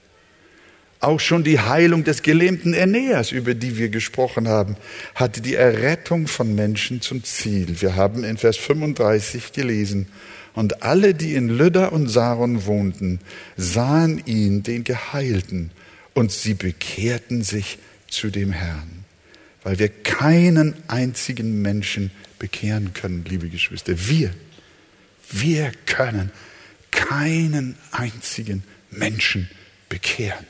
Auch 1.00 1.20
schon 1.20 1.44
die 1.44 1.60
Heilung 1.60 2.02
des 2.02 2.22
gelähmten 2.22 2.72
Aeneas, 2.72 3.30
über 3.30 3.52
die 3.52 3.76
wir 3.76 3.90
gesprochen 3.90 4.48
haben, 4.48 4.76
hatte 5.14 5.42
die 5.42 5.54
Errettung 5.54 6.28
von 6.28 6.54
Menschen 6.54 7.02
zum 7.02 7.24
Ziel. 7.24 7.78
Wir 7.82 7.96
haben 7.96 8.24
in 8.24 8.38
Vers 8.38 8.56
35 8.56 9.52
gelesen, 9.52 10.06
und 10.54 10.82
alle, 10.82 11.14
die 11.14 11.34
in 11.34 11.48
Lydda 11.48 11.86
und 11.86 12.08
Saron 12.08 12.66
wohnten, 12.66 13.20
sahen 13.56 14.20
ihn, 14.26 14.62
den 14.62 14.82
Geheilten, 14.82 15.70
und 16.20 16.30
sie 16.30 16.52
bekehrten 16.52 17.42
sich 17.42 17.78
zu 18.06 18.28
dem 18.28 18.52
Herrn. 18.52 19.06
Weil 19.62 19.78
wir 19.78 19.88
keinen 19.88 20.74
einzigen 20.86 21.62
Menschen 21.62 22.10
bekehren 22.38 22.92
können, 22.92 23.24
liebe 23.24 23.48
Geschwister. 23.48 23.94
Wir, 24.06 24.30
wir 25.30 25.72
können 25.86 26.30
keinen 26.90 27.78
einzigen 27.90 28.64
Menschen 28.90 29.48
bekehren. 29.88 30.44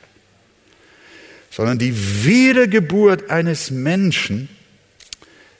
Sondern 1.49 1.79
die 1.79 1.95
Wiedergeburt 2.25 3.29
eines 3.29 3.71
Menschen 3.71 4.49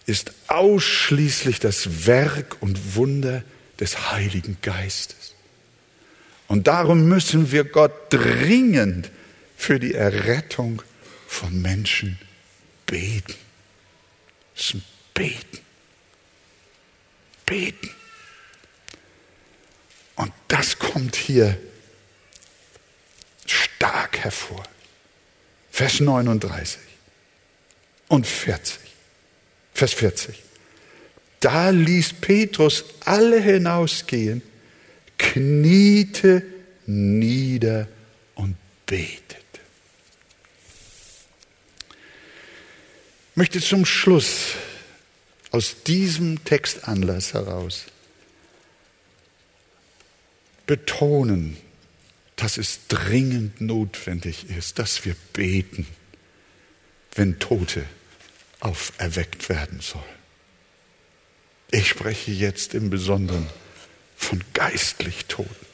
ist 0.07 0.33
ausschließlich 0.47 1.61
das 1.61 2.05
Werk 2.05 2.57
und 2.61 2.97
Wunder 2.97 3.43
des 3.79 4.11
Heiligen 4.11 4.57
Geistes. 4.61 5.35
Und 6.49 6.67
darum 6.67 7.07
müssen 7.07 7.53
wir 7.53 7.63
Gott 7.63 7.93
dringend 8.09 9.09
für 9.61 9.79
die 9.79 9.93
Errettung 9.93 10.81
von 11.27 11.61
Menschen 11.61 12.17
beten. 12.87 13.35
Beten. 15.13 15.59
Beten. 17.45 17.91
Und 20.15 20.33
das 20.47 20.79
kommt 20.79 21.15
hier 21.15 21.59
stark 23.45 24.17
hervor. 24.17 24.63
Vers 25.71 25.99
39 25.99 26.79
und 28.07 28.25
40. 28.25 28.79
Vers 29.75 29.93
40. 29.93 30.41
Da 31.39 31.69
ließ 31.69 32.13
Petrus 32.13 32.83
alle 33.05 33.39
hinausgehen, 33.39 34.41
kniete 35.19 36.41
nieder 36.87 37.87
und 38.33 38.55
betete. 38.87 39.40
Möchte 43.35 43.61
zum 43.61 43.85
Schluss 43.85 44.55
aus 45.51 45.83
diesem 45.83 46.43
Textanlass 46.43 47.33
heraus 47.33 47.85
betonen, 50.65 51.57
dass 52.35 52.57
es 52.57 52.87
dringend 52.87 53.61
notwendig 53.61 54.49
ist, 54.49 54.79
dass 54.79 55.05
wir 55.05 55.15
beten, 55.33 55.85
wenn 57.15 57.39
Tote 57.39 57.85
auferweckt 58.61 59.49
werden 59.49 59.81
sollen. 59.81 60.03
Ich 61.71 61.89
spreche 61.89 62.31
jetzt 62.31 62.73
im 62.73 62.89
Besonderen 62.89 63.47
von 64.15 64.43
geistlich 64.53 65.25
Toten. 65.25 65.70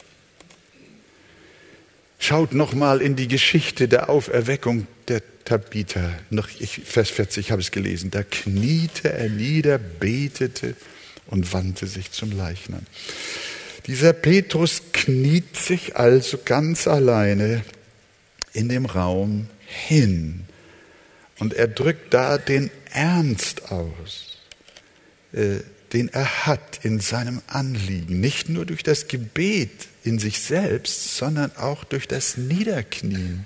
Schaut 2.20 2.54
nochmal 2.54 3.02
in 3.02 3.16
die 3.16 3.28
Geschichte 3.28 3.88
der 3.88 4.10
Auferweckung 4.10 4.88
der 5.08 5.22
Tabitha. 5.46 6.18
Noch 6.30 6.50
ich, 6.60 6.82
Vers 6.86 7.10
40 7.10 7.52
habe 7.52 7.62
ich 7.62 7.68
es 7.68 7.72
gelesen. 7.72 8.12
Da 8.12 8.24
kniete 8.24 9.14
er 9.14 9.30
nieder, 9.30 9.78
betete 9.78 10.76
und 11.28 11.54
wandte 11.54 11.88
sich 11.88 12.12
zum 12.12 12.32
Leichnam. 12.32 12.86
Dieser 13.86 14.14
Petrus 14.14 14.82
kniet 14.92 15.56
sich 15.56 15.96
also 15.96 16.40
ganz 16.44 16.88
alleine 16.88 17.64
in 18.54 18.68
dem 18.68 18.86
Raum 18.86 19.48
hin 19.66 20.46
und 21.40 21.54
er 21.54 21.68
drückt 21.68 22.14
da 22.14 22.38
den 22.38 22.72
Ernst 22.92 23.72
aus. 23.72 24.38
Äh, 25.34 25.60
den 25.94 26.10
er 26.10 26.46
hat 26.46 26.84
in 26.84 27.00
seinem 27.00 27.42
Anliegen, 27.48 28.20
nicht 28.20 28.50
nur 28.50 28.66
durch 28.66 28.84
das 28.84 29.08
Gebet 29.08 29.72
in 30.04 30.20
sich 30.20 30.40
selbst, 30.40 31.18
sondern 31.18 31.56
auch 31.56 31.84
durch 31.84 32.08
das 32.08 32.38
Niederknien. 32.38 33.46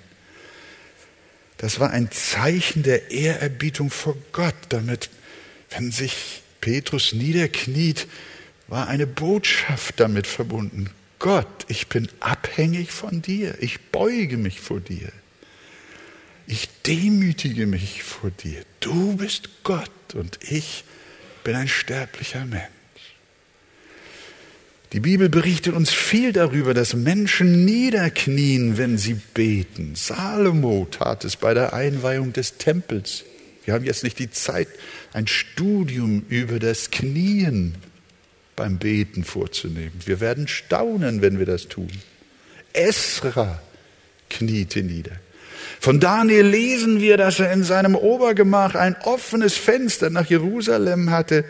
Das 1.58 1.80
war 1.80 1.92
ein 1.92 2.10
Zeichen 2.12 2.82
der 2.82 3.12
Ehrerbietung 3.12 3.92
vor 3.92 4.18
Gott, 4.32 4.56
damit, 4.70 5.10
wenn 5.70 5.92
sich 5.92 6.42
Petrus 6.60 7.14
niederkniet, 7.14 8.08
war 8.68 8.88
eine 8.88 9.06
Botschaft 9.06 10.00
damit 10.00 10.26
verbunden. 10.26 10.90
Gott, 11.20 11.66
ich 11.68 11.88
bin 11.88 12.10
abhängig 12.20 12.92
von 12.92 13.22
dir, 13.22 13.56
ich 13.60 13.80
beuge 13.92 14.38
mich 14.38 14.60
vor 14.60 14.80
dir, 14.80 15.12
ich 16.48 16.68
demütige 16.88 17.68
mich 17.68 18.02
vor 18.02 18.32
dir. 18.32 18.64
Du 18.80 19.18
bist 19.18 19.50
Gott 19.64 19.92
und 20.16 20.40
ich 20.42 20.84
bin 20.84 21.01
bin 21.44 21.56
ein 21.56 21.68
sterblicher 21.68 22.46
Mensch. 22.46 22.68
Die 24.94 25.00
Bibel 25.00 25.30
berichtet 25.30 25.74
uns 25.74 25.90
viel 25.90 26.34
darüber, 26.34 26.74
dass 26.74 26.94
Menschen 26.94 27.64
niederknien, 27.64 28.78
wenn 28.78 28.98
sie 28.98 29.14
beten. 29.34 29.96
Salomo 29.96 30.86
tat 30.92 31.24
es 31.24 31.38
bei 31.38 31.54
der 31.54 31.74
Einweihung 31.74 32.34
des 32.34 32.58
Tempels. 32.58 33.24
Wir 33.64 33.74
haben 33.74 33.86
jetzt 33.86 34.04
nicht 34.04 34.20
die 34.20 34.32
Zeit, 34.32 34.68
ein 35.14 35.28
Studium 35.28 36.26
über 36.28 36.60
das 36.60 36.92
Knien 36.92 37.76
beim 38.58 38.80
Beten 38.80 39.24
vorzunehmen. 39.24 39.94
Wir 40.06 40.20
werden 40.20 40.48
staunen, 40.48 41.22
wenn 41.22 41.40
wir 41.40 41.46
das 41.46 41.70
tun. 41.70 41.92
Esra 42.74 43.62
kniete 44.30 44.84
nieder. 44.84 45.18
Von 45.80 46.00
Daniel 46.00 46.46
lesen 46.46 47.00
wir, 47.00 47.18
dass 47.18 47.40
er 47.40 47.52
in 47.52 47.64
seinem 47.64 47.96
Obergemach 47.96 48.76
ein 48.76 48.96
offenes 49.04 49.56
Fenster 49.56 50.10
nach 50.10 50.28
Jerusalem 50.28 51.12
hatte 51.12 51.46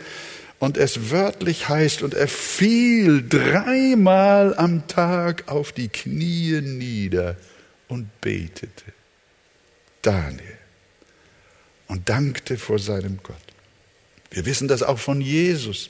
und 0.59 0.78
es 0.78 1.09
wörtlich 1.09 1.69
heißt, 1.69 2.03
und 2.03 2.13
er 2.13 2.28
fiel 2.28 3.28
dreimal 3.28 4.55
am 4.55 4.88
Tag 4.88 5.47
auf 5.47 5.72
die 5.72 5.89
Knie 5.89 6.61
nieder 6.61 7.36
und 7.88 8.22
betete. 8.22 8.84
Daniel. 10.01 10.57
Und 11.88 12.07
dankte 12.07 12.57
vor 12.57 12.80
seinem 12.80 13.19
Gott. 13.24 13.36
Wir 14.30 14.45
wissen 14.45 14.67
das 14.67 14.84
auch 14.84 14.99
von 14.99 15.19
Jesus. 15.19 15.89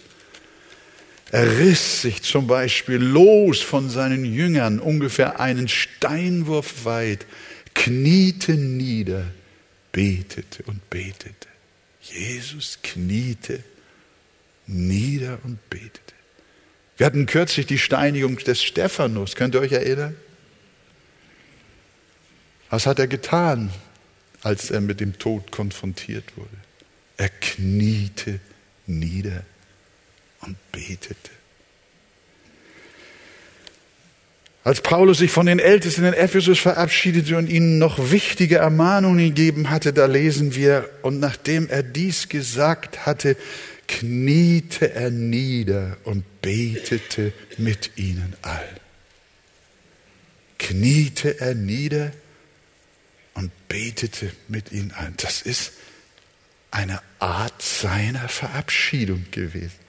Er 1.31 1.59
riss 1.59 2.01
sich 2.01 2.23
zum 2.23 2.47
Beispiel 2.47 2.97
los 2.97 3.61
von 3.61 3.89
seinen 3.89 4.25
Jüngern, 4.25 4.79
ungefähr 4.79 5.39
einen 5.39 5.67
Steinwurf 5.67 6.85
weit, 6.85 7.25
kniete 7.73 8.53
nieder, 8.53 9.31
betete 9.91 10.63
und 10.63 10.89
betete. 10.89 11.47
Jesus 12.01 12.79
kniete 12.81 13.63
nieder 14.67 15.39
und 15.43 15.57
betete. 15.69 15.99
Wir 16.97 17.05
hatten 17.05 17.25
kürzlich 17.25 17.65
die 17.65 17.77
Steinigung 17.77 18.37
des 18.37 18.61
Stephanus. 18.61 19.35
Könnt 19.35 19.55
ihr 19.55 19.61
euch 19.61 19.71
erinnern? 19.71 20.15
Was 22.69 22.85
hat 22.85 22.99
er 22.99 23.07
getan, 23.07 23.71
als 24.43 24.71
er 24.71 24.81
mit 24.81 24.99
dem 24.99 25.17
Tod 25.17 25.51
konfrontiert 25.51 26.37
wurde? 26.37 26.57
Er 27.17 27.29
kniete 27.29 28.39
nieder 28.87 29.43
und 30.41 30.57
betete. 30.71 31.31
Als 34.63 34.81
Paulus 34.81 35.17
sich 35.17 35.31
von 35.31 35.47
den 35.47 35.57
Ältesten 35.57 36.05
in 36.05 36.13
Ephesus 36.13 36.59
verabschiedete 36.59 37.35
und 37.35 37.49
ihnen 37.49 37.79
noch 37.79 38.11
wichtige 38.11 38.57
Ermahnungen 38.57 39.29
gegeben 39.29 39.71
hatte, 39.71 39.91
da 39.91 40.05
lesen 40.05 40.53
wir, 40.55 40.87
und 41.01 41.19
nachdem 41.19 41.67
er 41.67 41.81
dies 41.81 42.29
gesagt 42.29 43.07
hatte, 43.07 43.35
kniete 43.87 44.93
er 44.93 45.09
nieder 45.09 45.97
und 46.03 46.23
betete 46.41 47.33
mit 47.57 47.91
ihnen 47.95 48.35
allen. 48.43 48.79
Kniete 50.59 51.41
er 51.41 51.55
nieder 51.55 52.11
und 53.33 53.51
betete 53.67 54.31
mit 54.47 54.71
ihnen 54.71 54.91
allen. 54.91 55.15
Das 55.17 55.41
ist 55.41 55.73
eine 56.69 57.01
Art 57.17 57.61
seiner 57.61 58.29
Verabschiedung 58.29 59.25
gewesen. 59.31 59.80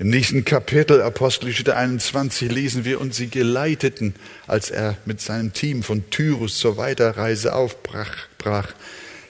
Im 0.00 0.08
nächsten 0.08 0.46
Kapitel 0.46 1.02
Apostelgeschichte 1.02 1.76
21 1.76 2.50
lesen 2.50 2.86
wir, 2.86 3.02
und 3.02 3.14
sie 3.14 3.28
geleiteten, 3.28 4.14
als 4.46 4.70
er 4.70 4.96
mit 5.04 5.20
seinem 5.20 5.52
Team 5.52 5.82
von 5.82 6.08
Tyrus 6.08 6.56
zur 6.56 6.78
Weiterreise 6.78 7.54
aufbrach, 7.54 8.72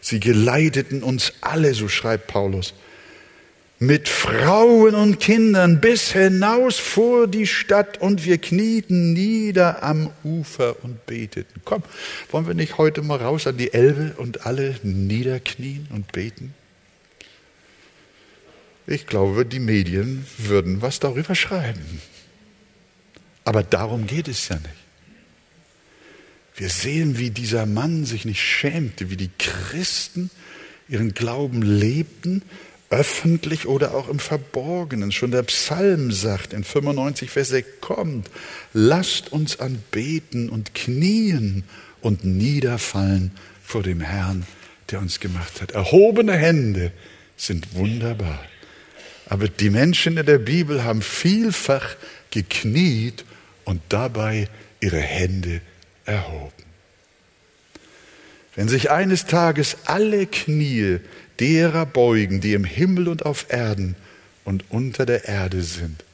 sie 0.00 0.20
geleiteten 0.20 1.02
uns 1.02 1.32
alle, 1.40 1.74
so 1.74 1.88
schreibt 1.88 2.28
Paulus, 2.28 2.74
mit 3.80 4.08
Frauen 4.08 4.94
und 4.94 5.18
Kindern 5.18 5.80
bis 5.80 6.12
hinaus 6.12 6.78
vor 6.78 7.26
die 7.26 7.48
Stadt 7.48 8.00
und 8.00 8.24
wir 8.24 8.38
knieten 8.38 9.12
nieder 9.12 9.82
am 9.82 10.10
Ufer 10.22 10.76
und 10.84 11.04
beteten. 11.04 11.62
Komm, 11.64 11.82
wollen 12.30 12.46
wir 12.46 12.54
nicht 12.54 12.78
heute 12.78 13.02
mal 13.02 13.18
raus 13.18 13.48
an 13.48 13.56
die 13.56 13.74
Elbe 13.74 14.12
und 14.18 14.46
alle 14.46 14.76
niederknien 14.84 15.88
und 15.92 16.12
beten? 16.12 16.54
Ich 18.90 19.06
glaube, 19.06 19.46
die 19.46 19.60
Medien 19.60 20.26
würden 20.36 20.82
was 20.82 20.98
darüber 20.98 21.36
schreiben. 21.36 22.02
Aber 23.44 23.62
darum 23.62 24.08
geht 24.08 24.26
es 24.26 24.48
ja 24.48 24.56
nicht. 24.56 24.74
Wir 26.56 26.70
sehen, 26.70 27.16
wie 27.16 27.30
dieser 27.30 27.66
Mann 27.66 28.04
sich 28.04 28.24
nicht 28.24 28.40
schämte, 28.42 29.08
wie 29.08 29.16
die 29.16 29.30
Christen 29.38 30.28
ihren 30.88 31.14
Glauben 31.14 31.62
lebten, 31.62 32.42
öffentlich 32.90 33.66
oder 33.66 33.94
auch 33.94 34.08
im 34.08 34.18
Verborgenen. 34.18 35.12
Schon 35.12 35.30
der 35.30 35.44
Psalm 35.44 36.10
sagt 36.10 36.52
in 36.52 36.64
95 36.64 37.30
Vers 37.30 37.50
6, 37.50 37.68
kommt, 37.80 38.28
lasst 38.72 39.30
uns 39.30 39.60
anbeten 39.60 40.50
und 40.50 40.74
knien 40.74 41.62
und 42.00 42.24
niederfallen 42.24 43.30
vor 43.62 43.84
dem 43.84 44.00
Herrn, 44.00 44.44
der 44.90 44.98
uns 44.98 45.20
gemacht 45.20 45.62
hat. 45.62 45.70
Erhobene 45.70 46.36
Hände 46.36 46.90
sind 47.36 47.72
wunderbar. 47.76 48.49
Aber 49.30 49.48
die 49.48 49.70
Menschen 49.70 50.16
in 50.16 50.26
der 50.26 50.38
Bibel 50.38 50.82
haben 50.82 51.02
vielfach 51.02 51.94
gekniet 52.32 53.24
und 53.64 53.80
dabei 53.88 54.48
ihre 54.80 54.98
Hände 54.98 55.60
erhoben. 56.04 56.64
Wenn 58.56 58.68
sich 58.68 58.90
eines 58.90 59.26
Tages 59.26 59.76
alle 59.84 60.26
Knie 60.26 60.98
derer 61.38 61.86
beugen, 61.86 62.40
die 62.40 62.54
im 62.54 62.64
Himmel 62.64 63.06
und 63.06 63.24
auf 63.24 63.46
Erden 63.50 63.94
und 64.44 64.64
unter 64.68 65.06
der 65.06 65.26
Erde 65.26 65.62
sind, 65.62 66.04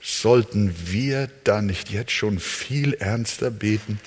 sollten 0.00 0.74
wir 0.86 1.28
da 1.44 1.60
nicht 1.60 1.90
jetzt 1.90 2.12
schon 2.12 2.38
viel 2.38 2.94
ernster 2.94 3.50
beten 3.50 4.00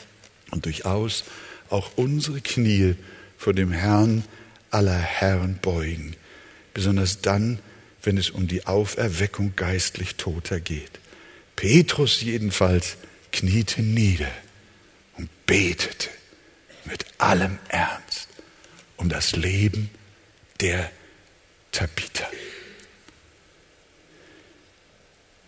und 0.49 0.65
durchaus 0.65 1.25
auch 1.69 1.91
unsere 1.95 2.41
Knie 2.41 2.95
vor 3.37 3.53
dem 3.53 3.71
Herrn 3.71 4.23
aller 4.71 4.97
Herren 4.97 5.59
beugen, 5.61 6.15
besonders 6.73 7.21
dann, 7.21 7.59
wenn 8.03 8.17
es 8.17 8.29
um 8.29 8.47
die 8.47 8.65
Auferweckung 8.65 9.53
geistlich 9.55 10.15
Toter 10.15 10.59
geht. 10.59 10.99
Petrus 11.55 12.21
jedenfalls 12.21 12.97
kniete 13.31 13.81
nieder 13.81 14.31
und 15.17 15.29
betete 15.45 16.09
mit 16.85 17.05
allem 17.17 17.59
Ernst 17.69 18.29
um 18.97 19.09
das 19.09 19.35
Leben 19.35 19.89
der 20.61 20.89
Tabitha. 21.71 22.27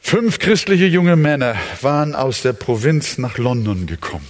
Fünf 0.02 0.39
christliche 0.39 0.86
junge 0.86 1.16
Männer 1.16 1.56
waren 1.82 2.16
aus 2.16 2.41
der 2.41 2.54
Provinz 2.54 3.18
nach 3.20 3.38
London 3.38 3.86
gekommen. 3.86 4.28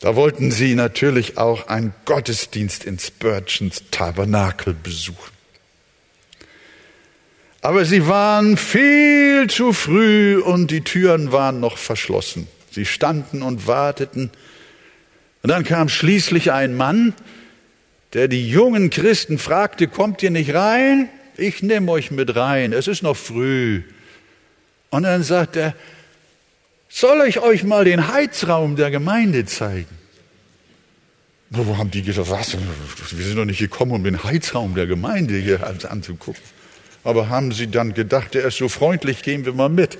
Da 0.00 0.14
wollten 0.14 0.52
sie 0.52 0.76
natürlich 0.76 1.38
auch 1.38 1.66
einen 1.66 1.92
Gottesdienst 2.04 2.84
in 2.84 2.98
Spurgeons 3.00 3.82
Tabernakel 3.90 4.74
besuchen. 4.74 5.37
Aber 7.60 7.84
sie 7.84 8.06
waren 8.06 8.56
viel 8.56 9.48
zu 9.48 9.72
früh 9.72 10.40
und 10.40 10.70
die 10.70 10.82
Türen 10.82 11.32
waren 11.32 11.60
noch 11.60 11.76
verschlossen. 11.76 12.46
Sie 12.70 12.86
standen 12.86 13.42
und 13.42 13.66
warteten. 13.66 14.30
Und 15.42 15.50
dann 15.50 15.64
kam 15.64 15.88
schließlich 15.88 16.52
ein 16.52 16.76
Mann, 16.76 17.14
der 18.12 18.28
die 18.28 18.48
jungen 18.48 18.90
Christen 18.90 19.38
fragte, 19.38 19.88
kommt 19.88 20.22
ihr 20.22 20.30
nicht 20.30 20.54
rein? 20.54 21.08
Ich 21.36 21.62
nehme 21.62 21.90
euch 21.92 22.10
mit 22.10 22.34
rein, 22.36 22.72
es 22.72 22.88
ist 22.88 23.02
noch 23.02 23.16
früh. 23.16 23.82
Und 24.90 25.02
dann 25.02 25.22
sagt 25.22 25.56
er, 25.56 25.74
soll 26.88 27.26
ich 27.28 27.40
euch 27.40 27.64
mal 27.64 27.84
den 27.84 28.08
Heizraum 28.08 28.76
der 28.76 28.90
Gemeinde 28.90 29.44
zeigen? 29.44 29.86
Wo 31.50 31.76
haben 31.76 31.90
die 31.90 32.02
gesagt, 32.02 32.30
was? 32.30 32.56
Wir 33.12 33.24
sind 33.24 33.36
doch 33.36 33.44
nicht 33.44 33.58
gekommen, 33.58 33.92
um 33.92 34.04
den 34.04 34.22
Heizraum 34.22 34.74
der 34.74 34.86
Gemeinde 34.86 35.36
hier 35.36 35.66
anzugucken. 35.66 36.42
Aber 37.08 37.30
haben 37.30 37.52
sie 37.52 37.68
dann 37.68 37.94
gedacht, 37.94 38.34
er 38.34 38.44
ist 38.44 38.58
so 38.58 38.68
freundlich, 38.68 39.22
gehen 39.22 39.46
wir 39.46 39.54
mal 39.54 39.70
mit. 39.70 39.96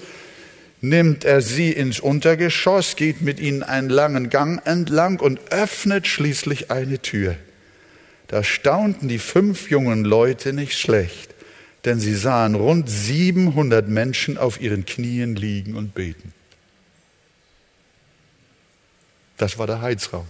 Nimmt 0.82 1.24
er 1.24 1.40
sie 1.40 1.72
ins 1.72 2.00
Untergeschoss, 2.00 2.96
geht 2.96 3.22
mit 3.22 3.40
ihnen 3.40 3.62
einen 3.62 3.88
langen 3.88 4.28
Gang 4.28 4.60
entlang 4.66 5.18
und 5.18 5.40
öffnet 5.50 6.06
schließlich 6.06 6.70
eine 6.70 6.98
Tür. 6.98 7.34
Da 8.26 8.44
staunten 8.44 9.08
die 9.08 9.18
fünf 9.18 9.70
jungen 9.70 10.04
Leute 10.04 10.52
nicht 10.52 10.78
schlecht, 10.78 11.34
denn 11.86 11.98
sie 11.98 12.14
sahen 12.14 12.54
rund 12.54 12.90
700 12.90 13.88
Menschen 13.88 14.36
auf 14.36 14.60
ihren 14.60 14.84
Knien 14.84 15.34
liegen 15.34 15.76
und 15.76 15.94
beten. 15.94 16.34
Das 19.38 19.56
war 19.56 19.66
der 19.66 19.80
Heizraum. 19.80 20.26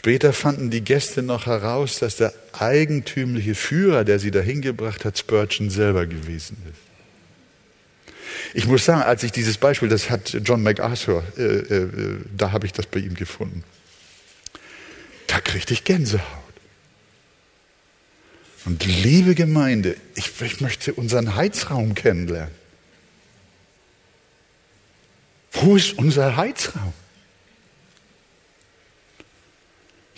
Später 0.00 0.32
fanden 0.32 0.70
die 0.70 0.80
Gäste 0.80 1.22
noch 1.22 1.44
heraus, 1.44 1.98
dass 1.98 2.16
der 2.16 2.32
eigentümliche 2.54 3.54
Führer, 3.54 4.02
der 4.02 4.18
sie 4.18 4.30
dahin 4.30 4.62
gebracht 4.62 5.04
hat, 5.04 5.18
Spurgeon 5.18 5.68
selber 5.68 6.06
gewesen 6.06 6.56
ist. 6.64 8.54
Ich 8.54 8.66
muss 8.66 8.86
sagen, 8.86 9.02
als 9.02 9.24
ich 9.24 9.30
dieses 9.30 9.58
Beispiel, 9.58 9.90
das 9.90 10.08
hat 10.08 10.34
John 10.42 10.62
MacArthur, 10.62 11.22
äh, 11.36 11.42
äh, 11.42 12.18
da 12.34 12.50
habe 12.50 12.64
ich 12.64 12.72
das 12.72 12.86
bei 12.86 13.00
ihm 13.00 13.12
gefunden. 13.12 13.62
Da 15.26 15.38
kriegte 15.38 15.74
ich 15.74 15.84
Gänsehaut. 15.84 16.24
Und 18.64 18.82
liebe 18.86 19.34
Gemeinde, 19.34 19.96
ich, 20.14 20.32
ich 20.40 20.62
möchte 20.62 20.94
unseren 20.94 21.34
Heizraum 21.34 21.94
kennenlernen. 21.94 22.54
Wo 25.52 25.76
ist 25.76 25.98
unser 25.98 26.38
Heizraum? 26.38 26.94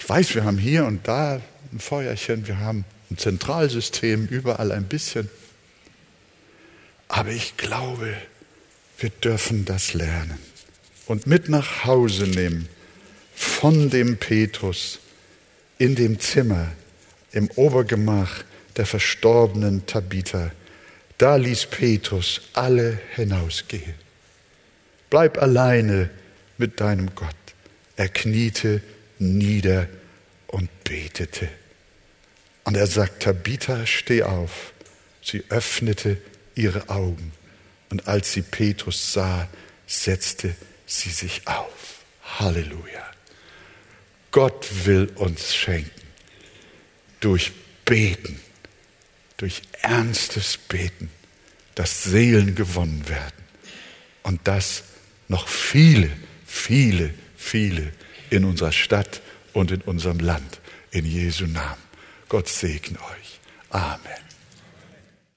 Ich 0.03 0.09
weiß, 0.09 0.35
wir 0.35 0.43
haben 0.43 0.59
hier 0.59 0.85
und 0.85 1.07
da 1.07 1.41
ein 1.73 1.79
Feuerchen, 1.79 2.49
wir 2.49 2.59
haben 2.59 2.85
ein 3.09 3.19
Zentralsystem, 3.19 4.27
überall 4.27 4.73
ein 4.73 4.89
bisschen. 4.89 5.31
Aber 7.07 7.29
ich 7.29 7.57
glaube, 7.57 8.13
wir 8.99 9.11
dürfen 9.11 9.65
das 9.65 9.95
lernen 9.95 10.39
und 11.07 11.29
mit 11.29 11.49
nach 11.49 11.85
Hause 11.85 12.25
nehmen 12.25 12.69
von 13.37 13.91
dem 13.91 14.17
Petrus 14.17 14.99
in 15.79 15.95
dem 15.95 16.19
Zimmer 16.19 16.73
im 17.31 17.49
Obergemach 17.53 18.43
der 18.77 18.87
verstorbenen 18.87 19.87
Tabitha. 19.87 20.51
Da 21.17 21.37
ließ 21.37 21.67
Petrus 21.67 22.41
alle 22.55 22.99
hinausgehen. 23.15 23.95
Bleib 25.11 25.41
alleine 25.41 26.11
mit 26.59 26.81
deinem 26.81 27.15
Gott. 27.15 27.37
Er 27.95 28.09
kniete 28.09 28.83
nieder 29.23 29.89
und 30.49 30.68
betete. 30.85 31.49
Und 32.64 32.77
er 32.77 32.87
sagt, 32.87 33.23
Tabitha, 33.23 33.87
steh 33.87 34.23
auf. 34.23 34.73
Sie 35.23 35.45
öffnete 35.49 36.18
ihre 36.55 36.89
Augen. 36.89 37.33
Und 37.91 38.07
als 38.09 38.33
sie 38.33 38.43
Petrus 38.43 39.12
sah, 39.12 39.49
setzte 39.87 40.55
sie 40.87 41.11
sich 41.11 41.47
auf. 41.47 42.05
Halleluja. 42.39 43.07
Gott 44.31 44.66
will 44.87 45.11
uns 45.16 45.55
schenken, 45.55 45.91
durch 47.20 47.53
Beten, 47.85 48.41
durch 49.37 49.62
ernstes 49.83 50.57
Beten, 50.57 51.11
dass 51.75 52.05
Seelen 52.05 52.55
gewonnen 52.55 53.09
werden. 53.09 53.43
Und 54.23 54.41
das 54.45 54.85
noch 55.29 55.49
viele, 55.49 56.11
viele, 56.47 57.12
viele 57.37 57.93
in 58.33 58.45
unserer 58.45 58.72
Stadt 58.72 59.20
und 59.53 59.70
in 59.70 59.83
unserem 59.83 60.18
Land. 60.18 60.61
In 60.91 61.07
Jesu 61.07 61.47
Namen. 61.47 61.83
Gott 62.28 62.49
segne 62.49 62.99
euch. 62.99 63.41
Amen. 63.70 64.32